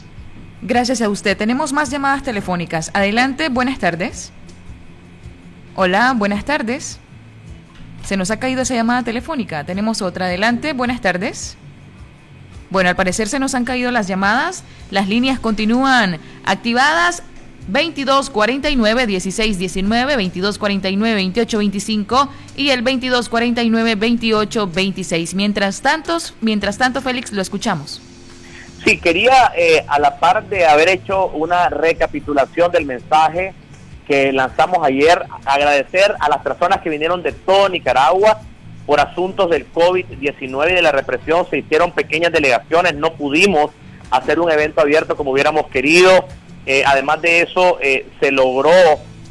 Gracias 0.63 1.03
a 1.03 1.09
usted. 1.09 1.37
Tenemos 1.37 1.73
más 1.73 1.91
llamadas 1.91 2.23
telefónicas. 2.23 2.91
Adelante, 2.95 3.49
buenas 3.49 3.79
tardes. 3.79 4.33
Hola, 5.75 6.15
buenas 6.17 6.45
tardes. 6.45 7.01
Se 8.05 8.17
nos 8.17 8.31
ha 8.31 8.39
caído 8.39 8.63
esa 8.63 8.75
llamada 8.75 9.03
telefónica. 9.03 9.65
Tenemos 9.65 10.01
otra. 10.03 10.27
Adelante, 10.27 10.73
buenas 10.73 11.01
tardes. 11.01 11.57
Bueno, 12.71 12.89
al 12.89 12.97
parecer 12.97 13.29
se 13.29 13.39
nos 13.39 13.55
han 13.55 13.65
caído 13.65 13.91
las 13.91 14.07
llamadas. 14.07 14.65
Las 14.91 15.09
líneas 15.09 15.41
continúan 15.41 16.19
activadas. 16.45 17.23
2249 17.69 19.07
1619, 19.07 20.13
2249 20.13 21.23
2825 21.23 22.29
y 22.57 22.71
el 22.71 22.85
2249 22.85 23.97
2826. 23.97 25.35
Mientras 25.35 25.81
tanto, 25.81 26.19
mientras 26.41 26.79
tanto, 26.79 27.01
Félix, 27.01 27.33
lo 27.33 27.41
escuchamos. 27.41 28.01
Sí, 28.85 29.01
quería, 29.01 29.53
eh, 29.57 29.85
a 29.89 29.99
la 29.99 30.19
par 30.19 30.47
de 30.47 30.67
haber 30.67 30.91
hecho 30.91 31.29
una 31.29 31.71
recapitulación 31.71 32.71
del 32.71 32.85
mensaje 32.85 33.55
que 34.07 34.31
lanzamos 34.33 34.85
ayer, 34.85 35.25
agradecer 35.47 36.15
a 36.21 36.29
las 36.29 36.43
personas 36.43 36.83
que 36.83 36.91
vinieron 36.91 37.23
de 37.23 37.33
todo 37.33 37.71
Nicaragua 37.71 38.43
por 38.85 39.01
asuntos 39.01 39.49
del 39.49 39.73
COVID-19 39.73 40.71
y 40.71 40.75
de 40.75 40.83
la 40.83 40.93
represión. 40.93 41.47
Se 41.49 41.59
hicieron 41.59 41.93
pequeñas 41.93 42.33
delegaciones, 42.33 42.95
no 42.95 43.15
pudimos 43.15 43.71
hacer 44.11 44.39
un 44.39 44.51
evento 44.51 44.83
abierto 44.83 45.17
como 45.17 45.31
hubiéramos 45.31 45.69
querido. 45.69 46.27
Eh, 46.67 46.83
además 46.87 47.21
de 47.23 47.43
eso, 47.43 47.79
eh, 47.81 48.07
se 48.21 48.31
logró 48.31 48.71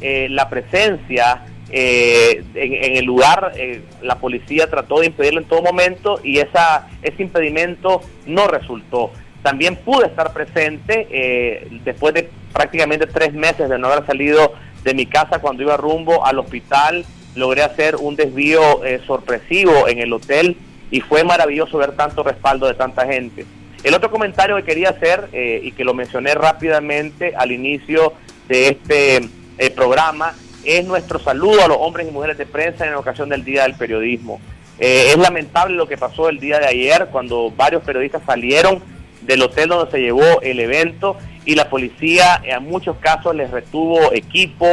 eh, 0.00 0.28
la 0.30 0.48
presencia 0.48 1.46
en, 1.70 2.96
el 2.96 3.04
lugar. 3.04 3.52
la 4.00 4.16
policía 4.16 4.70
trató 4.70 5.00
de 5.00 5.06
impedirlo 5.06 5.40
en 5.40 5.48
todo 5.48 5.60
momento 5.60 6.20
y 6.22 6.38
esa, 6.38 6.88
ese 7.02 7.22
impedimento 7.22 8.00
no 8.26 8.46
resultó. 8.46 9.10
También 9.42 9.74
pude 9.74 10.06
estar 10.06 10.32
presente 10.32 11.66
después 11.84 12.14
de 12.14 12.30
prácticamente 12.52 13.08
tres 13.08 13.32
meses 13.32 13.68
de 13.68 13.78
no 13.78 13.88
haber 13.88 14.06
salido 14.06 14.52
de 14.84 14.94
mi 14.94 15.06
casa 15.06 15.40
cuando 15.40 15.64
iba 15.64 15.76
rumbo 15.76 16.24
al 16.24 16.38
hospital. 16.38 17.04
Logré 17.34 17.62
hacer 17.62 17.96
un 17.96 18.14
desvío 18.14 18.80
sorpresivo 19.04 19.88
en 19.88 19.98
el 19.98 20.12
hotel 20.12 20.56
y 20.92 21.00
fue 21.00 21.24
maravilloso 21.24 21.78
ver 21.78 21.96
tanto 21.96 22.22
respaldo 22.22 22.68
de 22.68 22.74
tanta 22.74 23.04
gente. 23.04 23.44
El 23.84 23.92
otro 23.92 24.10
comentario 24.10 24.56
que 24.56 24.62
quería 24.62 24.88
hacer 24.88 25.28
eh, 25.34 25.60
y 25.62 25.72
que 25.72 25.84
lo 25.84 25.92
mencioné 25.92 26.34
rápidamente 26.34 27.34
al 27.36 27.52
inicio 27.52 28.14
de 28.48 28.68
este 28.68 29.28
eh, 29.58 29.70
programa 29.70 30.34
es 30.64 30.86
nuestro 30.86 31.18
saludo 31.18 31.62
a 31.62 31.68
los 31.68 31.76
hombres 31.78 32.08
y 32.08 32.10
mujeres 32.10 32.38
de 32.38 32.46
prensa 32.46 32.86
en 32.86 32.94
ocasión 32.94 33.28
del 33.28 33.44
Día 33.44 33.64
del 33.64 33.74
Periodismo. 33.74 34.40
Eh, 34.78 35.10
es 35.10 35.18
lamentable 35.18 35.76
lo 35.76 35.86
que 35.86 35.98
pasó 35.98 36.30
el 36.30 36.40
día 36.40 36.58
de 36.58 36.66
ayer 36.66 37.08
cuando 37.12 37.50
varios 37.50 37.82
periodistas 37.82 38.22
salieron 38.24 38.82
del 39.20 39.42
hotel 39.42 39.68
donde 39.68 39.90
se 39.90 40.00
llevó 40.00 40.40
el 40.40 40.60
evento 40.60 41.18
y 41.44 41.54
la 41.54 41.68
policía 41.68 42.40
en 42.42 42.64
muchos 42.64 42.96
casos 42.96 43.36
les 43.36 43.50
retuvo 43.50 44.14
equipo, 44.14 44.66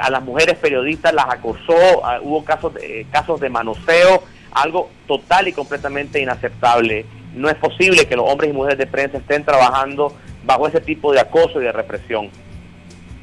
a 0.00 0.10
las 0.10 0.22
mujeres 0.22 0.56
periodistas 0.56 1.12
las 1.12 1.26
acosó, 1.28 2.04
ah, 2.04 2.18
hubo 2.20 2.44
casos 2.44 2.74
de, 2.74 3.06
casos 3.12 3.40
de 3.40 3.48
manoseo, 3.50 4.24
algo 4.52 4.90
total 5.06 5.48
y 5.48 5.52
completamente 5.52 6.20
inaceptable 6.20 7.04
no 7.34 7.48
es 7.48 7.56
posible 7.56 8.06
que 8.06 8.16
los 8.16 8.28
hombres 8.28 8.50
y 8.50 8.52
mujeres 8.52 8.78
de 8.78 8.86
prensa 8.86 9.18
estén 9.18 9.44
trabajando 9.44 10.12
bajo 10.44 10.66
ese 10.66 10.80
tipo 10.80 11.12
de 11.12 11.20
acoso 11.20 11.60
y 11.60 11.64
de 11.64 11.72
represión. 11.72 12.30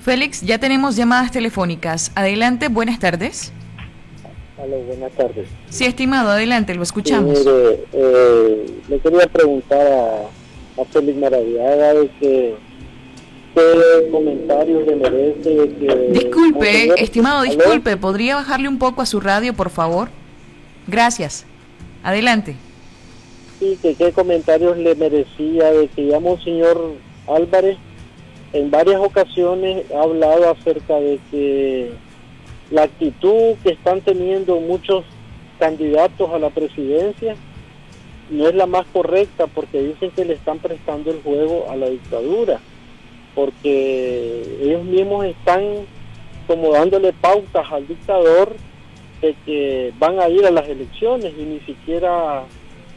Félix, 0.01 0.41
ya 0.41 0.59
tenemos 0.59 0.95
llamadas 0.95 1.31
telefónicas. 1.31 2.11
Adelante, 2.15 2.67
buenas 2.67 2.99
tardes. 2.99 3.51
Hola, 4.57 4.77
buenas 4.87 5.11
tardes. 5.13 5.47
Sí, 5.69 5.85
estimado, 5.85 6.29
adelante, 6.29 6.75
lo 6.75 6.83
escuchamos. 6.83 7.43
Eh, 7.45 8.65
le 8.87 8.99
quería 8.99 9.27
preguntar 9.27 9.81
a, 9.81 10.81
a 10.81 10.85
Félix 10.85 11.17
Maradiaga 11.17 11.93
de 11.95 12.09
que 12.19 12.55
qué 13.55 14.09
comentarios 14.11 14.85
le 14.85 14.95
merece 14.95 15.75
que... 15.79 16.09
Disculpe, 16.11 17.01
estimado, 17.01 17.43
disculpe, 17.43 17.97
¿podría 17.97 18.35
bajarle 18.35 18.69
un 18.69 18.77
poco 18.77 19.01
a 19.01 19.05
su 19.05 19.19
radio, 19.19 19.53
por 19.53 19.71
favor? 19.71 20.09
Gracias. 20.87 21.45
Adelante 22.03 22.55
sí, 23.59 23.77
que 23.81 23.95
qué 23.95 24.11
comentarios 24.11 24.77
le 24.77 24.95
merecía 24.95 25.71
de 25.71 25.87
que 25.87 26.07
ya 26.07 26.19
Monseñor 26.19 26.93
Álvarez 27.27 27.77
en 28.53 28.71
varias 28.71 29.01
ocasiones 29.01 29.85
ha 29.91 30.03
hablado 30.03 30.49
acerca 30.49 30.95
de 30.95 31.19
que 31.31 31.91
la 32.71 32.83
actitud 32.83 33.55
que 33.63 33.71
están 33.71 34.01
teniendo 34.01 34.59
muchos 34.59 35.03
candidatos 35.59 36.29
a 36.31 36.39
la 36.39 36.49
presidencia 36.49 37.35
no 38.29 38.47
es 38.47 38.55
la 38.55 38.65
más 38.65 38.85
correcta 38.87 39.47
porque 39.47 39.81
dicen 39.81 40.11
que 40.11 40.25
le 40.25 40.33
están 40.33 40.59
prestando 40.59 41.11
el 41.11 41.21
juego 41.21 41.67
a 41.69 41.75
la 41.75 41.89
dictadura, 41.89 42.59
porque 43.35 44.57
ellos 44.61 44.83
mismos 44.83 45.25
están 45.25 45.61
como 46.47 46.71
dándole 46.71 47.13
pautas 47.13 47.71
al 47.71 47.87
dictador 47.87 48.55
de 49.21 49.35
que 49.45 49.93
van 49.99 50.19
a 50.19 50.29
ir 50.29 50.45
a 50.45 50.51
las 50.51 50.67
elecciones 50.67 51.33
y 51.37 51.43
ni 51.43 51.59
siquiera 51.61 52.43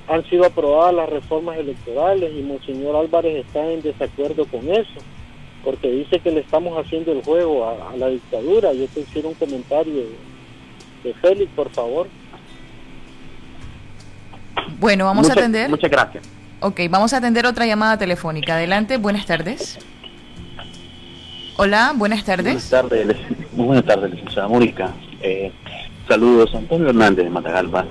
han 0.09 0.25
sido 0.29 0.47
aprobadas 0.47 0.95
las 0.95 1.09
reformas 1.09 1.59
electorales 1.59 2.33
y 2.35 2.43
Monseñor 2.43 2.97
Álvarez 2.97 3.45
está 3.45 3.65
en 3.71 3.83
desacuerdo 3.83 4.47
con 4.47 4.69
eso, 4.71 5.01
porque 5.63 5.91
dice 5.91 6.19
que 6.21 6.31
le 6.31 6.41
estamos 6.41 6.79
haciendo 6.79 7.13
el 7.13 7.23
juego 7.23 7.69
a, 7.69 7.95
la 7.97 8.09
dictadura. 8.09 8.73
Yo 8.73 8.87
te 8.89 9.01
hiciera 9.01 9.29
un 9.29 9.35
comentario 9.35 9.95
de, 11.03 11.15
Félix, 11.15 11.51
por 11.55 11.71
favor. 11.71 12.07
Bueno, 14.79 15.07
vamos 15.07 15.29
a 15.31 15.33
atender. 15.33 15.69
Muchas 15.71 15.91
gracias. 15.91 16.25
Ok, 16.61 16.81
vamos 16.91 17.13
a 17.13 17.19
atender 17.19 17.47
otra 17.47 17.67
llamada 17.67 17.97
telefónica. 17.99 18.55
Adelante, 18.55 18.97
buenas 18.97 19.27
tardes. 19.27 19.79
Hola, 21.57 21.93
buenas 21.95 22.25
tardes. 22.25 22.71
Buenas 22.71 22.71
tardes, 22.71 23.17
buenas 23.53 23.85
tardes, 23.85 24.11
licenciada 24.13 24.49
Mónica. 24.49 24.93
Eh, 25.21 25.51
saludos, 26.07 26.55
Antonio 26.55 26.89
Hernández 26.89 27.25
de 27.25 27.31
Matagalpa. 27.31 27.85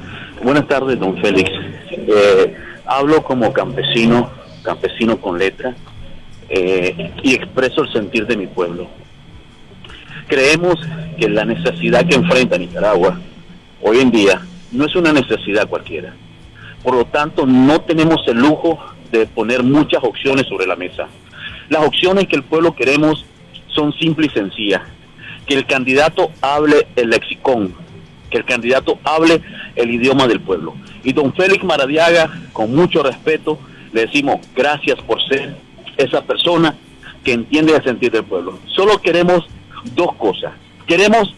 Buenas 0.44 0.68
tardes, 0.68 1.00
don 1.00 1.18
Félix. 1.18 1.50
Eh, 2.08 2.56
hablo 2.86 3.24
como 3.24 3.54
campesino, 3.54 4.32
campesino 4.64 5.18
con 5.20 5.38
letra, 5.38 5.76
eh, 6.50 7.12
y 7.22 7.36
expreso 7.36 7.84
el 7.84 7.92
sentir 7.92 8.26
de 8.26 8.38
mi 8.38 8.48
pueblo. 8.48 8.88
Creemos 10.28 10.76
que 11.20 11.30
la 11.30 11.46
necesidad 11.46 12.06
que 12.06 12.16
enfrenta 12.16 12.58
Nicaragua 12.58 13.20
hoy 13.82 14.00
en 14.00 14.12
día 14.12 14.42
no 14.72 14.86
es 14.86 14.96
una 14.96 15.12
necesidad 15.12 15.68
cualquiera. 15.68 16.14
Por 16.84 16.96
lo 16.96 17.06
tanto, 17.06 17.46
no 17.46 17.82
tenemos 17.82 18.26
el 18.28 18.38
lujo 18.38 18.80
de 19.12 19.26
poner 19.26 19.64
muchas 19.64 20.04
opciones 20.04 20.48
sobre 20.48 20.68
la 20.68 20.76
mesa. 20.76 21.08
Las 21.70 21.86
opciones 21.86 22.28
que 22.28 22.36
el 22.36 22.44
pueblo 22.44 22.76
queremos 22.76 23.26
son 23.68 23.94
simples 23.94 24.32
y 24.32 24.40
sencillas. 24.40 24.82
Que 25.46 25.56
el 25.56 25.66
candidato 25.66 26.32
hable 26.42 26.88
el 26.96 27.10
lexicón, 27.10 27.74
que 28.30 28.38
el 28.38 28.46
candidato 28.46 29.00
hable 29.04 29.42
el 29.76 29.92
idioma 29.92 30.28
del 30.28 30.42
pueblo. 30.42 30.76
Y 31.08 31.14
don 31.14 31.34
Félix 31.34 31.64
Maradiaga, 31.64 32.30
con 32.52 32.76
mucho 32.76 33.02
respeto, 33.02 33.58
le 33.94 34.08
decimos 34.08 34.46
gracias 34.54 35.00
por 35.04 35.26
ser 35.26 35.56
esa 35.96 36.22
persona 36.22 36.76
que 37.24 37.32
entiende 37.32 37.74
el 37.74 37.82
sentir 37.82 38.12
del 38.12 38.26
pueblo. 38.26 38.60
Solo 38.66 38.98
queremos 38.98 39.48
dos 39.96 40.14
cosas. 40.16 40.52
Queremos, 40.86 41.34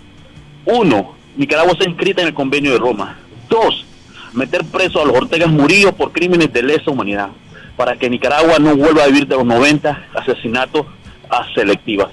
uno, 0.65 1.13
Nicaragua 1.37 1.75
sea 1.77 1.87
inscrita 1.87 2.23
en 2.23 2.29
el 2.29 2.33
convenio 2.33 2.71
de 2.71 2.79
Roma. 2.79 3.19
Dos, 3.47 3.85
meter 4.33 4.65
preso 4.65 5.03
a 5.03 5.05
los 5.05 5.15
Ortegas 5.15 5.51
Murillo 5.51 5.91
por 5.91 6.13
crímenes 6.13 6.51
de 6.51 6.63
lesa 6.63 6.89
humanidad, 6.89 7.29
para 7.77 7.95
que 7.95 8.09
Nicaragua 8.09 8.57
no 8.57 8.75
vuelva 8.75 9.03
a 9.03 9.07
vivir 9.07 9.27
de 9.27 9.35
los 9.35 9.45
90 9.45 10.07
asesinatos 10.15 10.87
a 11.29 11.45
selectivas, 11.53 12.07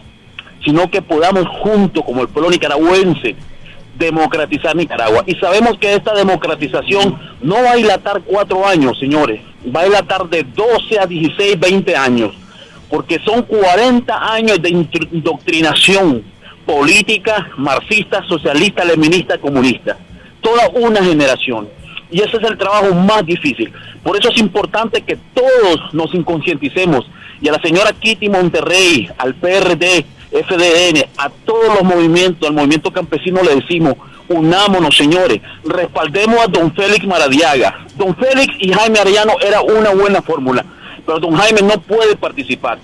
sino 0.63 0.91
que 0.91 1.01
podamos 1.01 1.49
juntos, 1.63 2.05
como 2.05 2.21
el 2.21 2.29
pueblo 2.29 2.51
nicaragüense, 2.51 3.35
democratizar 3.99 4.75
Nicaragua. 4.77 5.25
Y 5.27 5.35
sabemos 5.37 5.79
que 5.79 5.95
esta 5.95 6.15
democratización 6.15 7.19
no 7.43 7.57
va 7.57 7.73
a 7.73 7.77
dilatar 7.77 8.23
cuatro 8.25 8.67
años, 8.67 8.99
señores, 8.99 9.41
va 9.75 9.81
a 9.81 9.85
dilatar 9.85 10.29
de 10.29 10.45
12 10.45 10.99
a 11.01 11.07
16, 11.07 11.59
20 11.59 11.97
años, 11.97 12.35
porque 12.89 13.19
son 13.25 13.43
40 13.43 14.33
años 14.33 14.61
de 14.61 14.71
indoctrinación 14.71 16.23
política, 16.67 17.49
marxista, 17.57 18.23
socialista, 18.29 18.85
leninista, 18.85 19.39
comunista. 19.39 19.97
Toda 20.41 20.69
una 20.71 21.03
generación. 21.03 21.69
Y 22.11 22.21
ese 22.21 22.37
es 22.37 22.43
el 22.45 22.59
trabajo 22.59 22.95
más 22.95 23.25
difícil. 23.25 23.73
Por 24.03 24.17
eso 24.17 24.31
es 24.31 24.39
importante 24.39 25.03
que 25.03 25.17
todos 25.35 25.93
nos 25.93 26.13
inconscienticemos. 26.15 27.09
Y 27.41 27.49
a 27.49 27.53
la 27.53 27.61
señora 27.61 27.93
Kitty 27.93 28.29
Monterrey, 28.29 29.09
al 29.19 29.35
PRD, 29.35 30.05
FDN, 30.43 31.07
a 31.17 31.31
todos 31.45 31.75
los 31.75 31.83
movimientos, 31.83 32.49
al 32.49 32.55
movimiento 32.55 32.93
campesino 32.93 33.43
le 33.43 33.57
decimos, 33.57 33.95
unámonos 34.29 34.97
señores, 34.97 35.41
respaldemos 35.65 36.41
a 36.41 36.47
don 36.47 36.73
Félix 36.75 37.07
Maradiaga. 37.07 37.87
Don 37.97 38.15
Félix 38.17 38.55
y 38.59 38.73
Jaime 38.73 38.99
Arellano 38.99 39.35
era 39.41 39.61
una 39.63 39.91
buena 39.91 40.23
fórmula, 40.23 40.65
pero 41.05 41.21
don 41.21 41.35
Jaime 41.35 41.63
no 41.63 41.81
puede 41.81 42.17
participar. 42.17 42.79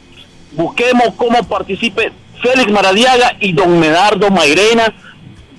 Busquemos 0.52 1.14
cómo 1.16 1.42
participe 1.44 2.12
Félix 2.40 2.70
Maradiaga 2.70 3.36
y 3.40 3.52
don 3.52 3.78
Medardo 3.78 4.30
Mairena, 4.30 4.92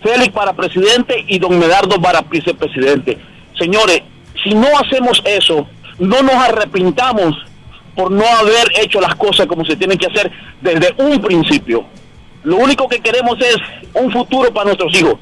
Félix 0.02 0.34
para 0.34 0.54
presidente 0.54 1.24
y 1.28 1.40
don 1.40 1.58
Medardo 1.58 2.02
para 2.02 2.22
vicepresidente. 2.22 3.18
Señores, 3.58 4.02
si 4.44 4.54
no 4.54 4.68
hacemos 4.78 5.22
eso, 5.26 5.68
no 6.00 6.22
nos 6.22 6.36
arrepintamos 6.36 7.36
por 7.96 8.12
no 8.12 8.26
haber 8.26 8.68
hecho 8.82 9.00
las 9.00 9.16
cosas 9.16 9.48
como 9.48 9.66
se 9.66 9.76
tienen 9.76 9.98
que 9.98 10.08
hacer 10.08 10.32
desde 10.62 10.94
un 10.98 11.22
principio. 11.22 11.86
Lo 12.44 12.58
único 12.58 12.88
que 12.88 13.00
queremos 13.00 13.40
es 13.40 13.58
un 13.94 14.12
futuro 14.12 14.54
para 14.54 14.66
nuestros 14.66 14.94
hijos. 14.96 15.16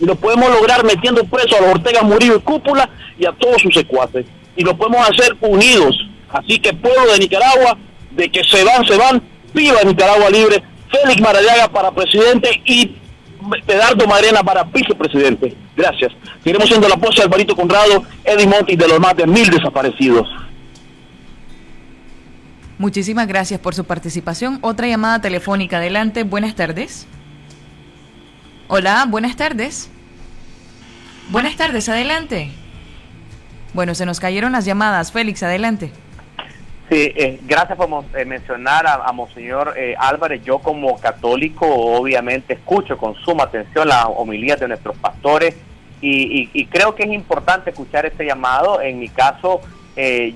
Y 0.00 0.06
lo 0.06 0.14
podemos 0.14 0.50
lograr 0.50 0.84
metiendo 0.84 1.24
preso 1.24 1.56
a 1.56 1.60
los 1.60 1.70
Ortega 1.70 2.02
Murillo 2.02 2.36
y 2.36 2.40
Cúpula 2.40 2.88
y 3.18 3.26
a 3.26 3.32
todos 3.32 3.62
sus 3.62 3.74
secuaces. 3.74 4.26
Y 4.56 4.62
lo 4.62 4.76
podemos 4.76 5.08
hacer 5.08 5.36
unidos. 5.40 5.96
Así 6.30 6.58
que 6.58 6.72
pueblo 6.72 7.12
de 7.12 7.18
Nicaragua, 7.18 7.78
de 8.10 8.30
que 8.30 8.44
se 8.44 8.62
van, 8.64 8.84
se 8.86 8.96
van, 8.96 9.22
viva 9.54 9.82
Nicaragua 9.84 10.28
libre, 10.30 10.62
Félix 10.90 11.20
Maradiaga 11.20 11.68
para 11.68 11.90
presidente 11.90 12.62
y 12.64 12.94
Pedardo 13.66 14.06
Marena 14.06 14.42
para 14.42 14.64
vicepresidente. 14.64 15.54
Gracias. 15.76 16.12
Seguiremos 16.42 16.68
siendo 16.68 16.88
la 16.88 16.96
pose 16.96 17.18
de 17.18 17.22
Alvarito 17.24 17.56
Conrado, 17.56 18.02
Eddie 18.24 18.46
Monti 18.46 18.76
de 18.76 18.88
los 18.88 19.00
más 19.00 19.16
de 19.16 19.26
mil 19.26 19.48
desaparecidos. 19.48 20.28
Muchísimas 22.78 23.26
gracias 23.26 23.58
por 23.58 23.74
su 23.74 23.84
participación. 23.84 24.60
Otra 24.62 24.86
llamada 24.86 25.20
telefónica. 25.20 25.78
Adelante. 25.78 26.22
Buenas 26.22 26.54
tardes. 26.54 27.08
Hola, 28.68 29.04
buenas 29.08 29.34
tardes. 29.34 29.90
Buenas 31.30 31.56
tardes, 31.56 31.88
adelante. 31.88 32.52
Bueno, 33.74 33.96
se 33.96 34.06
nos 34.06 34.20
cayeron 34.20 34.52
las 34.52 34.64
llamadas. 34.64 35.10
Félix, 35.10 35.42
adelante. 35.42 35.90
Sí, 36.88 37.12
eh, 37.16 37.40
gracias 37.42 37.76
por 37.76 38.04
eh, 38.16 38.24
mencionar 38.24 38.86
a, 38.86 39.10
Monseñor 39.12 39.74
eh, 39.76 39.94
Álvarez. 39.98 40.42
Yo 40.44 40.60
como 40.60 40.98
católico 40.98 41.66
obviamente 41.66 42.54
escucho 42.54 42.96
con 42.96 43.14
suma 43.16 43.44
atención 43.44 43.88
las 43.88 44.06
homilías 44.06 44.60
de 44.60 44.68
nuestros 44.68 44.96
pastores 44.96 45.54
y, 46.00 46.64
creo 46.66 46.94
que 46.94 47.02
es 47.02 47.10
importante 47.10 47.70
escuchar 47.70 48.06
este 48.06 48.24
llamado. 48.24 48.80
En 48.80 49.00
mi 49.00 49.08
caso, 49.08 49.60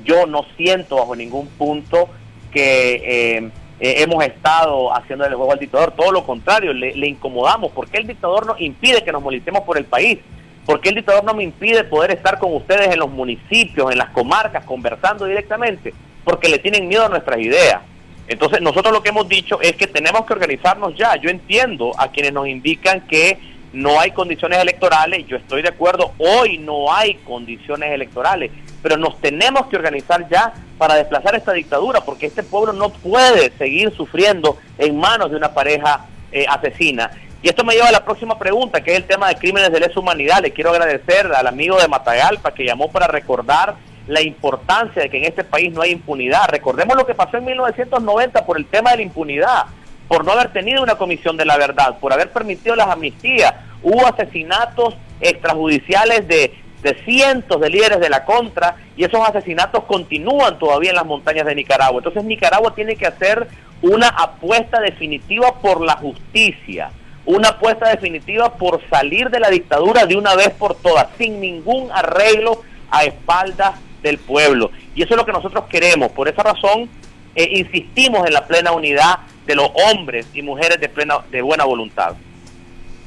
yo 0.05 0.27
no 0.27 0.45
siento 0.57 0.97
bajo 0.97 1.15
ningún 1.15 1.47
punto 1.47 2.09
que 2.53 3.51
hemos 3.81 4.25
estado 4.25 4.95
haciendo 4.95 5.25
el 5.25 5.35
juego 5.35 5.53
al 5.53 5.59
dictador. 5.59 5.93
Todo 5.93 6.13
lo 6.13 6.25
contrario, 6.25 6.73
le, 6.73 6.95
le 6.95 7.09
incomodamos 7.09 7.73
porque 7.73 7.99
el 7.99 8.07
dictador 8.07 8.47
nos 8.47 8.61
impide 8.61 9.03
que 9.03 9.13
nos 9.13 9.23
molestemos 9.23 9.63
por 9.63 9.79
el 9.79 9.85
país. 9.85 10.19
porque 10.65 10.91
el 10.91 10.95
dictador 10.95 11.25
no 11.25 11.35
me 11.35 11.43
impide 11.43 11.83
poder 11.83 12.13
estar 12.13 12.39
con 12.39 12.55
ustedes 12.55 12.93
en 12.93 13.01
los 13.01 13.11
municipios, 13.11 13.91
en 13.91 13.99
las 13.99 14.11
comarcas, 14.11 14.65
conversando 14.65 15.25
directamente? 15.25 15.93
porque 16.25 16.49
le 16.49 16.59
tienen 16.59 16.89
miedo 16.89 17.05
a 17.05 17.09
nuestras 17.09 17.39
ideas. 17.41 17.81
Entonces 18.29 18.61
nosotros 18.61 18.93
lo 18.93 19.03
que 19.03 19.09
hemos 19.11 19.29
dicho 19.29 19.61
es 19.61 19.73
que 19.73 19.87
tenemos 19.87 20.25
que 20.25 20.33
organizarnos 20.33 20.95
ya. 20.97 21.17
Yo 21.17 21.29
entiendo 21.29 21.93
a 21.99 22.09
quienes 22.09 22.33
nos 22.33 22.47
indican 22.47 23.01
que 23.03 23.39
no 23.73 23.99
hay 24.01 24.11
condiciones 24.11 24.59
electorales, 24.59 25.27
yo 25.27 25.37
estoy 25.37 25.63
de 25.63 25.69
acuerdo, 25.69 26.13
hoy 26.19 26.59
no 26.59 26.93
hay 26.93 27.15
condiciones 27.17 27.93
electorales, 27.93 28.51
pero 28.83 28.97
nos 28.97 29.21
tenemos 29.21 29.67
que 29.67 29.77
organizar 29.77 30.29
ya 30.29 30.53
para 30.79 30.97
desplazar 30.97 31.35
esta 31.35 31.53
dictadura, 31.53 32.01
porque 32.01 32.27
este 32.27 32.43
pueblo 32.43 32.73
no 32.73 32.91
puede 32.91 33.51
seguir 33.57 33.95
sufriendo 33.97 34.59
en 34.79 34.99
manos 34.99 35.31
de 35.31 35.37
una 35.37 35.55
pareja 35.55 36.07
eh, 36.33 36.45
asesina. 36.49 37.11
Y 37.43 37.49
esto 37.49 37.65
me 37.65 37.75
lleva 37.75 37.89
a 37.89 37.93
la 37.93 38.05
próxima 38.05 38.39
pregunta, 38.39 38.83
que 38.83 38.93
es 38.93 38.97
el 38.99 39.05
tema 39.05 39.29
de 39.29 39.35
crímenes 39.35 39.73
de 39.73 39.81
lesa 39.81 39.99
humanidad. 39.99 40.41
Le 40.43 40.53
quiero 40.53 40.71
agradecer 40.71 41.27
al 41.27 41.47
amigo 41.47 41.77
de 41.77 41.89
Matagalpa 41.89 42.55
que 42.55 42.65
llamó 42.65 42.91
para 42.91 43.09
recordar 43.09 43.75
la 44.07 44.21
importancia 44.21 45.03
de 45.03 45.11
que 45.11 45.19
en 45.19 45.25
este 45.25 45.43
país 45.43 45.73
no 45.73 45.83
hay 45.83 45.91
impunidad. 45.91 46.49
Recordemos 46.49 46.97
lo 46.97 47.07
que 47.07 47.15
pasó 47.15 47.39
en 47.39 47.45
1990 47.47 48.45
por 48.47 48.57
el 48.57 48.67
tema 48.67 48.91
de 48.91 48.99
la 48.99 49.03
impunidad, 49.03 49.65
por 50.13 50.27
no 50.27 50.33
haber 50.33 50.53
tenido 50.53 50.83
una 50.83 50.97
comisión 50.97 51.39
de 51.39 51.47
la 51.47 51.57
verdad, 51.57 51.97
por 51.99 52.13
haber 52.13 52.31
permitido 52.31 52.77
las 52.77 52.89
amnistías. 52.89 53.55
Hubo 53.83 54.07
asesinatos 54.07 54.95
extrajudiciales 55.23 56.29
de, 56.29 56.53
de 56.83 57.03
cientos 57.07 57.59
de 57.59 57.71
líderes 57.71 57.99
de 57.99 58.11
la 58.11 58.23
contra 58.27 58.77
y 58.95 59.05
esos 59.05 59.27
asesinatos 59.27 59.85
continúan 59.85 60.59
todavía 60.59 60.91
en 60.91 60.97
las 60.97 61.07
montañas 61.07 61.47
de 61.47 61.55
Nicaragua. 61.55 62.01
Entonces 62.01 62.25
Nicaragua 62.25 62.75
tiene 62.75 62.97
que 62.97 63.07
hacer 63.07 63.49
una 63.81 64.09
apuesta 64.09 64.81
definitiva 64.81 65.55
por 65.63 65.81
la 65.81 65.97
justicia, 65.97 66.91
una 67.25 67.49
apuesta 67.49 67.89
definitiva 67.89 68.53
por 68.59 68.87
salir 68.91 69.31
de 69.31 69.41
la 69.41 69.49
dictadura 69.49 70.05
de 70.05 70.17
una 70.17 70.35
vez 70.35 70.51
por 70.51 70.75
todas, 70.75 71.07
sin 71.17 71.41
ningún 71.41 71.89
arreglo 71.91 72.61
a 72.91 73.05
espaldas 73.05 73.81
del 74.03 74.19
pueblo. 74.19 74.73
Y 74.95 75.05
eso 75.05 75.15
es 75.15 75.17
lo 75.17 75.25
que 75.25 75.33
nosotros 75.33 75.65
queremos. 75.71 76.13
Por 76.13 76.29
esa 76.29 76.43
razón, 76.43 76.91
eh, 77.35 77.49
insistimos 77.51 78.27
en 78.27 78.35
la 78.35 78.47
plena 78.47 78.73
unidad 78.73 79.21
de 79.47 79.55
los 79.55 79.71
hombres 79.91 80.27
y 80.35 80.43
mujeres 80.43 80.81
de, 80.81 80.89
plena, 80.89 81.17
de 81.31 81.43
buena 81.43 81.65
voluntad. 81.65 82.15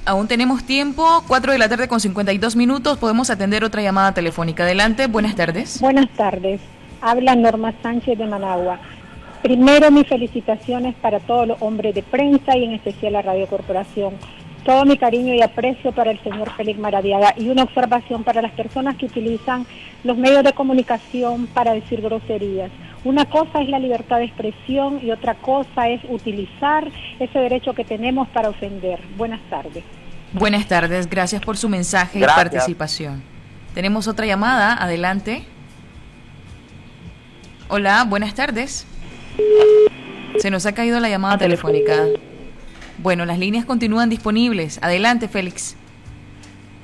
Aún 0.05 0.27
tenemos 0.27 0.63
tiempo, 0.65 1.23
4 1.27 1.51
de 1.53 1.57
la 1.57 1.67
tarde 1.67 1.87
con 1.87 1.99
52 1.99 2.55
minutos, 2.55 2.97
podemos 2.97 3.29
atender 3.29 3.63
otra 3.63 3.81
llamada 3.81 4.13
telefónica. 4.13 4.63
Adelante, 4.63 5.07
buenas 5.07 5.35
tardes. 5.35 5.81
Buenas 5.81 6.09
tardes, 6.11 6.61
habla 7.01 7.35
Norma 7.35 7.73
Sánchez 7.81 8.17
de 8.17 8.25
Managua. 8.25 8.79
Primero 9.41 9.91
mis 9.91 10.07
felicitaciones 10.07 10.95
para 10.95 11.19
todos 11.19 11.47
los 11.47 11.61
hombres 11.61 11.95
de 11.95 12.03
prensa 12.03 12.55
y 12.55 12.65
en 12.65 12.73
especial 12.73 13.13
la 13.13 13.21
Radio 13.21 13.47
Corporación 13.47 14.15
todo 14.65 14.83
mi 14.83 14.97
cariño 14.97 15.33
y 15.33 15.41
aprecio 15.41 15.91
para 15.91 16.11
el 16.11 16.19
señor 16.19 16.51
Félix 16.57 16.79
Maradiaga 16.79 17.35
y 17.37 17.49
una 17.49 17.63
observación 17.63 18.23
para 18.23 18.41
las 18.41 18.51
personas 18.51 18.97
que 18.97 19.05
utilizan 19.05 19.65
los 20.03 20.17
medios 20.17 20.43
de 20.43 20.53
comunicación 20.53 21.45
para 21.47 21.73
decir 21.73 22.01
groserías. 22.01 22.71
Una 23.05 23.25
cosa 23.25 23.61
es 23.61 23.69
la 23.69 23.77
libertad 23.77 24.17
de 24.17 24.25
expresión 24.25 24.99
y 25.01 25.11
otra 25.11 25.35
cosa 25.35 25.87
es 25.89 26.01
utilizar 26.09 26.91
ese 27.19 27.37
derecho 27.37 27.73
que 27.73 27.85
tenemos 27.85 28.27
para 28.29 28.49
ofender. 28.49 28.99
Buenas 29.15 29.41
tardes. 29.47 29.83
Buenas 30.33 30.67
tardes, 30.67 31.07
gracias 31.07 31.39
por 31.43 31.55
su 31.55 31.69
mensaje 31.69 32.19
y 32.19 32.23
participación. 32.23 33.23
Tenemos 33.75 34.07
otra 34.07 34.25
llamada, 34.25 34.73
adelante. 34.73 35.43
Hola, 37.67 38.05
buenas 38.05 38.33
tardes. 38.33 38.87
Se 40.39 40.49
nos 40.49 40.65
ha 40.65 40.73
caído 40.73 40.99
la 40.99 41.07
llamada 41.07 41.37
telefónica. 41.37 42.07
Bueno, 42.97 43.25
las 43.25 43.37
líneas 43.37 43.65
continúan 43.65 44.09
disponibles. 44.09 44.79
Adelante, 44.81 45.27
Félix. 45.27 45.77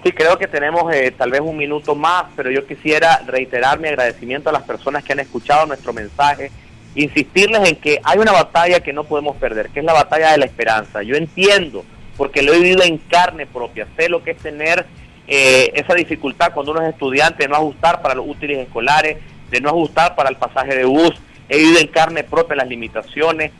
Sí, 0.03 0.11
creo 0.13 0.37
que 0.37 0.47
tenemos 0.47 0.91
eh, 0.93 1.13
tal 1.15 1.29
vez 1.29 1.41
un 1.41 1.55
minuto 1.55 1.93
más, 1.93 2.25
pero 2.35 2.49
yo 2.49 2.65
quisiera 2.65 3.21
reiterar 3.27 3.79
mi 3.79 3.87
agradecimiento 3.87 4.49
a 4.49 4.53
las 4.53 4.63
personas 4.63 5.03
que 5.03 5.13
han 5.13 5.19
escuchado 5.19 5.67
nuestro 5.67 5.93
mensaje, 5.93 6.51
insistirles 6.95 7.69
en 7.69 7.75
que 7.75 7.99
hay 8.03 8.17
una 8.17 8.31
batalla 8.31 8.79
que 8.79 8.93
no 8.93 9.03
podemos 9.03 9.37
perder, 9.37 9.69
que 9.69 9.79
es 9.79 9.85
la 9.85 9.93
batalla 9.93 10.31
de 10.31 10.39
la 10.39 10.45
esperanza. 10.45 11.03
Yo 11.03 11.15
entiendo, 11.15 11.85
porque 12.17 12.41
lo 12.41 12.51
he 12.53 12.59
vivido 12.59 12.83
en 12.83 12.97
carne 12.97 13.45
propia, 13.45 13.87
sé 13.95 14.09
lo 14.09 14.23
que 14.23 14.31
es 14.31 14.37
tener 14.37 14.87
eh, 15.27 15.71
esa 15.75 15.93
dificultad 15.93 16.51
cuando 16.51 16.71
uno 16.71 16.81
es 16.81 16.89
estudiante 16.89 17.43
de 17.43 17.49
no 17.49 17.57
ajustar 17.57 18.01
para 18.01 18.15
los 18.15 18.27
útiles 18.27 18.57
escolares, 18.57 19.17
de 19.51 19.61
no 19.61 19.69
ajustar 19.69 20.15
para 20.15 20.29
el 20.29 20.35
pasaje 20.35 20.75
de 20.75 20.85
bus, 20.85 21.13
he 21.47 21.57
vivido 21.59 21.79
en 21.79 21.87
carne 21.87 22.23
propia 22.23 22.55
las 22.55 22.67
limitaciones, 22.67 23.51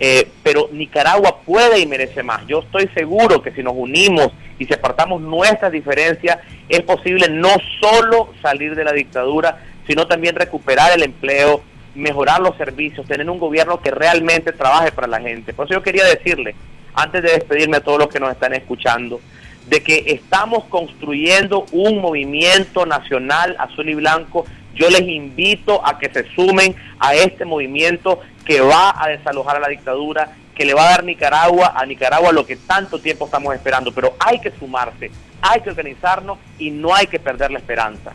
eh, 0.00 0.28
pero 0.42 0.70
Nicaragua 0.72 1.40
puede 1.44 1.78
y 1.78 1.86
merece 1.86 2.22
más. 2.22 2.46
Yo 2.46 2.60
estoy 2.60 2.88
seguro 2.94 3.42
que 3.42 3.52
si 3.52 3.62
nos 3.62 3.74
unimos 3.76 4.32
y 4.58 4.64
si 4.64 4.72
apartamos 4.72 5.20
nuestras 5.20 5.70
diferencias, 5.70 6.38
es 6.68 6.80
posible 6.80 7.28
no 7.28 7.50
solo 7.80 8.32
salir 8.42 8.74
de 8.74 8.84
la 8.84 8.92
dictadura, 8.92 9.58
sino 9.86 10.06
también 10.06 10.36
recuperar 10.36 10.92
el 10.92 11.02
empleo, 11.02 11.62
mejorar 11.94 12.40
los 12.40 12.56
servicios, 12.56 13.06
tener 13.06 13.28
un 13.28 13.38
gobierno 13.38 13.80
que 13.80 13.90
realmente 13.90 14.52
trabaje 14.52 14.90
para 14.90 15.06
la 15.06 15.20
gente. 15.20 15.52
Por 15.52 15.66
eso 15.66 15.74
yo 15.74 15.82
quería 15.82 16.04
decirle, 16.04 16.54
antes 16.94 17.22
de 17.22 17.32
despedirme 17.32 17.76
a 17.76 17.84
todos 17.84 17.98
los 17.98 18.08
que 18.08 18.20
nos 18.20 18.30
están 18.30 18.54
escuchando, 18.54 19.20
de 19.68 19.82
que 19.82 20.04
estamos 20.06 20.64
construyendo 20.64 21.66
un 21.72 22.00
movimiento 22.00 22.86
nacional 22.86 23.56
azul 23.58 23.88
y 23.88 23.94
blanco. 23.94 24.44
Yo 24.74 24.88
les 24.90 25.02
invito 25.02 25.86
a 25.86 25.98
que 25.98 26.10
se 26.10 26.28
sumen 26.34 26.74
a 26.98 27.14
este 27.14 27.44
movimiento 27.44 28.20
que 28.44 28.60
va 28.60 28.94
a 28.96 29.08
desalojar 29.08 29.56
a 29.56 29.60
la 29.60 29.68
dictadura, 29.68 30.30
que 30.54 30.64
le 30.64 30.74
va 30.74 30.86
a 30.86 30.90
dar 30.90 31.04
Nicaragua 31.04 31.72
a 31.74 31.86
Nicaragua 31.86 32.32
lo 32.32 32.46
que 32.46 32.56
tanto 32.56 33.00
tiempo 33.00 33.26
estamos 33.26 33.54
esperando. 33.54 33.92
Pero 33.92 34.14
hay 34.18 34.40
que 34.40 34.50
sumarse, 34.52 35.10
hay 35.40 35.60
que 35.60 35.70
organizarnos 35.70 36.38
y 36.58 36.70
no 36.70 36.94
hay 36.94 37.06
que 37.06 37.18
perder 37.18 37.50
la 37.50 37.58
esperanza. 37.58 38.12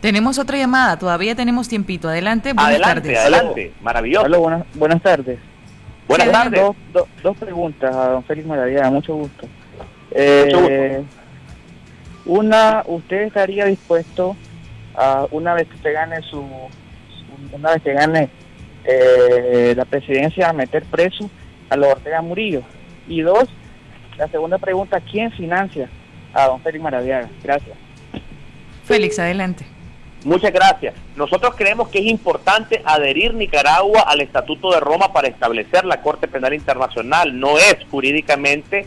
Tenemos 0.00 0.38
otra 0.38 0.56
llamada, 0.56 0.98
todavía 0.98 1.34
tenemos 1.34 1.68
tiempito. 1.68 2.08
Adelante, 2.08 2.54
buenas 2.54 2.70
adelante, 2.70 3.00
tardes. 3.00 3.18
Adelante, 3.18 3.72
maravilloso. 3.82 4.40
buenas, 4.40 4.64
buenas 4.74 5.02
tardes. 5.02 5.38
Buenas 6.08 6.32
tardes. 6.32 6.60
Dos, 7.22 7.36
preguntas 7.38 7.94
a 7.94 8.08
don 8.08 8.24
Félix 8.24 8.46
Maravilla, 8.46 8.90
mucho 8.90 9.14
gusto. 9.14 9.46
Eh, 10.10 11.02
una, 12.24 12.82
¿usted 12.86 13.22
estaría 13.22 13.66
dispuesto 13.66 14.36
a 14.96 15.26
una 15.30 15.54
vez 15.54 15.68
que 15.68 15.76
se 15.78 15.92
gane 15.92 16.20
su, 16.22 16.44
una 17.52 17.72
vez 17.72 17.82
que 17.82 17.92
gane 17.92 18.30
eh, 18.84 19.74
la 19.76 19.84
presidencia 19.84 20.48
a 20.48 20.52
meter 20.52 20.84
preso 20.84 21.30
a 21.68 21.76
los 21.76 21.92
Ortega 21.92 22.22
Murillo? 22.22 22.62
Y 23.08 23.22
dos, 23.22 23.48
la 24.16 24.28
segunda 24.28 24.58
pregunta, 24.58 25.00
¿quién 25.00 25.30
financia 25.32 25.88
a 26.32 26.46
don 26.46 26.60
Félix 26.60 26.82
Maradiaga? 26.82 27.28
Gracias. 27.42 27.76
Félix, 28.84 29.18
adelante. 29.18 29.64
Muchas 30.24 30.52
gracias. 30.52 30.94
Nosotros 31.16 31.54
creemos 31.56 31.88
que 31.88 32.00
es 32.00 32.06
importante 32.06 32.82
adherir 32.84 33.32
Nicaragua 33.32 34.02
al 34.02 34.20
Estatuto 34.20 34.70
de 34.72 34.80
Roma 34.80 35.12
para 35.12 35.28
establecer 35.28 35.84
la 35.84 36.02
Corte 36.02 36.28
Penal 36.28 36.52
Internacional. 36.52 37.38
No 37.38 37.56
es 37.56 37.76
jurídicamente 37.90 38.86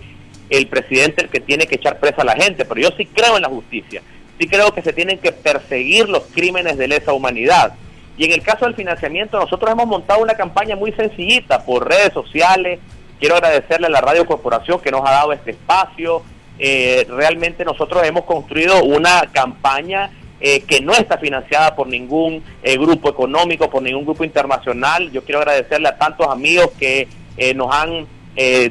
el 0.50 0.68
presidente 0.68 1.24
el 1.24 1.30
que 1.30 1.40
tiene 1.40 1.66
que 1.66 1.76
echar 1.76 2.00
presa 2.00 2.22
a 2.22 2.26
la 2.26 2.36
gente, 2.36 2.66
pero 2.66 2.82
yo 2.82 2.90
sí 2.96 3.08
creo 3.08 3.36
en 3.38 3.42
la 3.42 3.50
justicia. 3.50 4.02
Sí 4.40 4.48
creo 4.48 4.74
que 4.74 4.84
se 4.84 4.94
tienen 4.94 5.18
que 5.18 5.32
perseguir 5.32 6.08
los 6.08 6.24
crímenes 6.26 6.78
de 6.78 6.88
lesa 6.88 7.14
humanidad. 7.14 7.74
Y 8.18 8.26
en 8.26 8.32
el 8.32 8.42
caso 8.42 8.66
del 8.66 8.76
financiamiento, 8.76 9.40
nosotros 9.40 9.72
hemos 9.72 9.88
montado 9.88 10.22
una 10.22 10.36
campaña 10.36 10.76
muy 10.76 10.92
sencillita 10.92 11.66
por 11.66 11.88
redes 11.88 12.14
sociales. 12.14 12.80
Quiero 13.20 13.36
agradecerle 13.36 13.88
a 13.88 13.90
la 13.90 14.02
Radio 14.02 14.26
Corporación 14.26 14.80
que 14.80 14.92
nos 14.92 15.02
ha 15.02 15.12
dado 15.12 15.34
este 15.34 15.52
espacio. 15.52 16.22
Eh, 16.60 17.08
realmente 17.10 17.66
nosotros 17.66 18.04
hemos 18.04 18.26
construido 18.26 18.84
una 18.84 19.24
campaña 19.32 20.12
eh, 20.46 20.60
que 20.68 20.82
no 20.82 20.92
está 20.92 21.18
financiada 21.18 21.74
por 21.74 21.88
ningún 21.88 22.44
eh, 22.64 22.78
grupo 22.78 23.08
económico, 23.08 23.70
por 23.70 23.82
ningún 23.82 24.04
grupo 24.04 24.26
internacional. 24.26 25.10
Yo 25.10 25.24
quiero 25.24 25.40
agradecerle 25.40 25.88
a 25.88 25.98
tantos 25.98 26.28
amigos 26.28 26.72
que 26.78 27.08
eh, 27.38 27.54
nos 27.54 27.74
han 27.74 28.06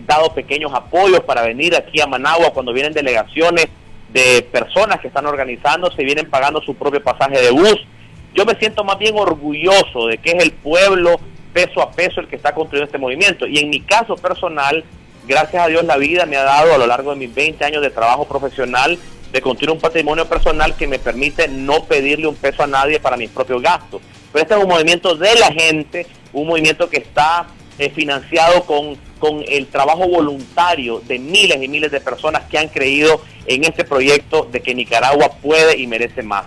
dado 0.06 0.34
pequeños 0.34 0.74
apoyos 0.74 1.20
para 1.20 1.40
venir 1.42 1.74
aquí 1.76 2.00
a 2.00 2.06
Managua 2.06 2.52
cuando 2.52 2.72
vienen 2.72 2.92
delegaciones 2.92 3.68
de 4.12 4.42
personas 4.52 5.00
que 5.00 5.06
están 5.06 5.24
organizándose 5.24 6.02
y 6.02 6.04
vienen 6.04 6.28
pagando 6.28 6.60
su 6.60 6.74
propio 6.74 7.02
pasaje 7.02 7.40
de 7.40 7.52
bus. 7.52 7.86
Yo 8.34 8.44
me 8.44 8.54
siento 8.54 8.82
más 8.84 8.98
bien 8.98 9.14
orgulloso 9.16 10.06
de 10.06 10.18
que 10.18 10.30
es 10.30 10.42
el 10.42 10.52
pueblo 10.52 11.20
peso 11.52 11.82
a 11.82 11.90
peso 11.90 12.20
el 12.20 12.28
que 12.28 12.36
está 12.36 12.54
construyendo 12.54 12.86
este 12.86 12.98
movimiento. 12.98 13.46
Y 13.46 13.58
en 13.58 13.70
mi 13.70 13.80
caso 13.80 14.16
personal, 14.16 14.84
gracias 15.26 15.62
a 15.62 15.68
Dios 15.68 15.84
la 15.84 15.96
vida 15.98 16.26
me 16.26 16.36
ha 16.36 16.44
dado 16.44 16.74
a 16.74 16.78
lo 16.78 16.86
largo 16.86 17.10
de 17.10 17.16
mis 17.16 17.34
20 17.34 17.64
años 17.64 17.82
de 17.82 17.90
trabajo 17.90 18.26
profesional 18.26 18.98
de 19.32 19.40
construir 19.40 19.70
un 19.70 19.80
patrimonio 19.80 20.28
personal 20.28 20.76
que 20.76 20.86
me 20.86 20.98
permite 20.98 21.48
no 21.48 21.84
pedirle 21.84 22.26
un 22.26 22.36
peso 22.36 22.62
a 22.62 22.66
nadie 22.66 23.00
para 23.00 23.16
mis 23.16 23.30
propios 23.30 23.62
gastos. 23.62 24.02
Pero 24.32 24.42
este 24.42 24.54
es 24.54 24.62
un 24.62 24.68
movimiento 24.68 25.14
de 25.14 25.34
la 25.36 25.52
gente, 25.52 26.06
un 26.32 26.46
movimiento 26.46 26.88
que 26.88 26.98
está 26.98 27.46
eh, 27.78 27.90
financiado 27.90 28.64
con, 28.64 28.96
con 29.18 29.42
el 29.48 29.66
trabajo 29.68 30.06
voluntario 30.06 31.00
de 31.00 31.18
miles 31.18 31.62
y 31.62 31.68
miles 31.68 31.90
de 31.90 32.00
personas 32.00 32.42
que 32.50 32.58
han 32.58 32.68
creído 32.68 33.22
en 33.46 33.64
este 33.64 33.84
proyecto 33.84 34.48
de 34.50 34.60
que 34.60 34.74
Nicaragua 34.74 35.30
puede 35.42 35.78
y 35.78 35.86
merece 35.86 36.22
más. 36.22 36.44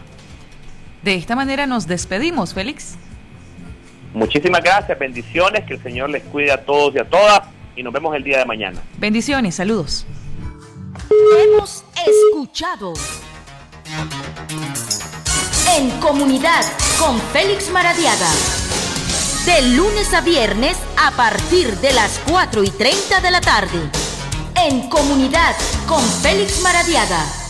De 1.05 1.13
esta 1.13 1.35
manera 1.35 1.67
nos 1.67 1.85
despedimos, 1.85 2.55
Félix. 2.55 2.95
Muchísimas 4.15 4.63
gracias, 4.63 4.97
bendiciones, 4.97 5.63
que 5.65 5.75
el 5.75 5.83
Señor 5.83 6.09
les 6.09 6.23
cuide 6.23 6.51
a 6.51 6.65
todos 6.65 6.95
y 6.95 6.97
a 6.97 7.07
todas 7.07 7.41
y 7.75 7.83
nos 7.83 7.93
vemos 7.93 8.15
el 8.15 8.23
día 8.23 8.39
de 8.39 8.45
mañana. 8.45 8.81
Bendiciones, 8.97 9.53
saludos. 9.53 10.07
Hemos 11.43 11.85
escuchado 12.07 12.93
en 15.77 15.91
comunidad 15.99 16.63
con 16.97 17.19
Félix 17.31 17.69
Maradiaga. 17.69 18.31
De 19.45 19.61
lunes 19.77 20.11
a 20.11 20.21
viernes 20.21 20.75
a 20.97 21.11
partir 21.11 21.67
de 21.81 21.93
las 21.93 22.19
4 22.27 22.63
y 22.63 22.69
30 22.71 23.21
de 23.21 23.29
la 23.29 23.41
tarde. 23.41 23.77
En 24.55 24.89
comunidad 24.89 25.55
con 25.85 26.01
Félix 26.01 26.63
Maradiaga 26.63 27.44